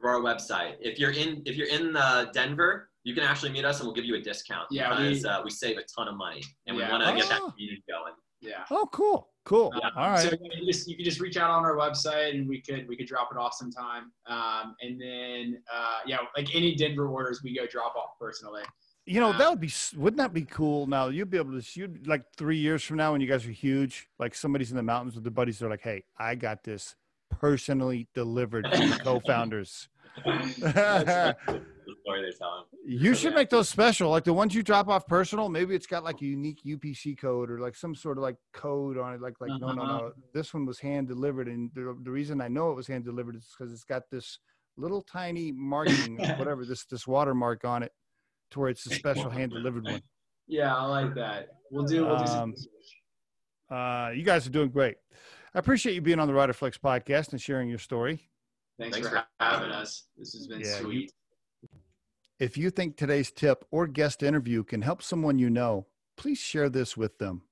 [0.01, 0.75] Through our website.
[0.81, 3.95] If you're in if you're in uh, Denver, you can actually meet us and we'll
[3.95, 6.75] give you a discount Yeah, we- because uh, we save a ton of money and
[6.75, 7.51] we want to get that Oh.
[7.51, 8.13] community going.
[8.41, 8.63] Yeah.
[8.71, 9.71] Oh, cool, cool.
[9.75, 10.19] Um, all right.
[10.19, 12.97] So you just you could just reach out on our website and we could we
[12.97, 14.11] could drop it off sometime.
[14.25, 18.63] Um, and then uh, yeah, like any Denver orders, we go drop off personally.
[19.05, 20.85] You know, that would be, wouldn't that be cool?
[20.85, 23.51] Now, you'd be able to shoot like three years from now when you guys are
[23.51, 25.57] huge, like somebody's in the mountains with their buddies.
[25.57, 26.95] They're like, hey, I got this
[27.31, 29.19] personally delivered to the co
[30.23, 30.55] founders.
[30.57, 31.05] That's
[31.85, 32.63] the story they're telling.
[32.85, 35.49] You should make those special, like the ones you drop off personal.
[35.49, 38.97] Maybe it's got like a unique UPC code or like some sort of like code
[38.97, 39.21] on it.
[39.21, 39.97] Like, like no, no, Uh-huh.
[39.99, 40.11] no.
[40.33, 43.35] This one was hand delivered, and the, the reason I know it was hand delivered
[43.35, 44.39] is because it's got this
[44.77, 47.91] little tiny marking, whatever this this watermark on it,
[48.51, 50.01] to where it's a special hand delivered one.
[50.47, 51.49] Yeah, I like that.
[51.71, 52.53] We'll do we'll do Um.
[53.69, 54.95] Uh, you guys are doing great.
[55.53, 58.29] I appreciate you being on the Riderflex podcast and sharing your story.
[58.81, 60.07] Thanks, thanks for, for having having us.
[60.17, 61.13] This has been Yeah, sweet.
[62.39, 65.85] If you think today's tip or guest interview can help someone you know,
[66.17, 67.43] please share this with them.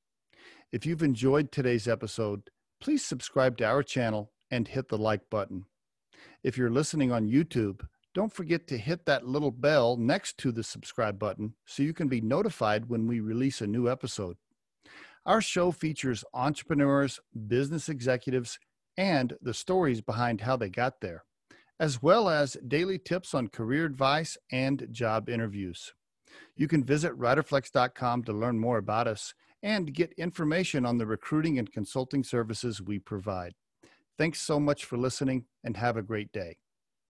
[0.71, 2.49] If you've enjoyed today's episode,
[2.81, 5.65] please subscribe to our channel and hit the like button.
[6.43, 7.81] If you're listening on YouTube,
[8.15, 12.07] don't forget to hit that little bell next to the subscribe button so you can
[12.07, 14.37] be notified when we release a new episode.
[15.25, 18.57] Our show features entrepreneurs, business executives,
[18.99, 21.23] and the stories behind how they got there
[21.79, 25.93] as well as daily tips on career advice and job interviews.
[26.55, 29.33] You can visit riderflex.com to learn more about us
[29.63, 33.53] and get information on the recruiting and consulting services we provide.
[34.17, 36.57] Thanks so much for listening and have a great day.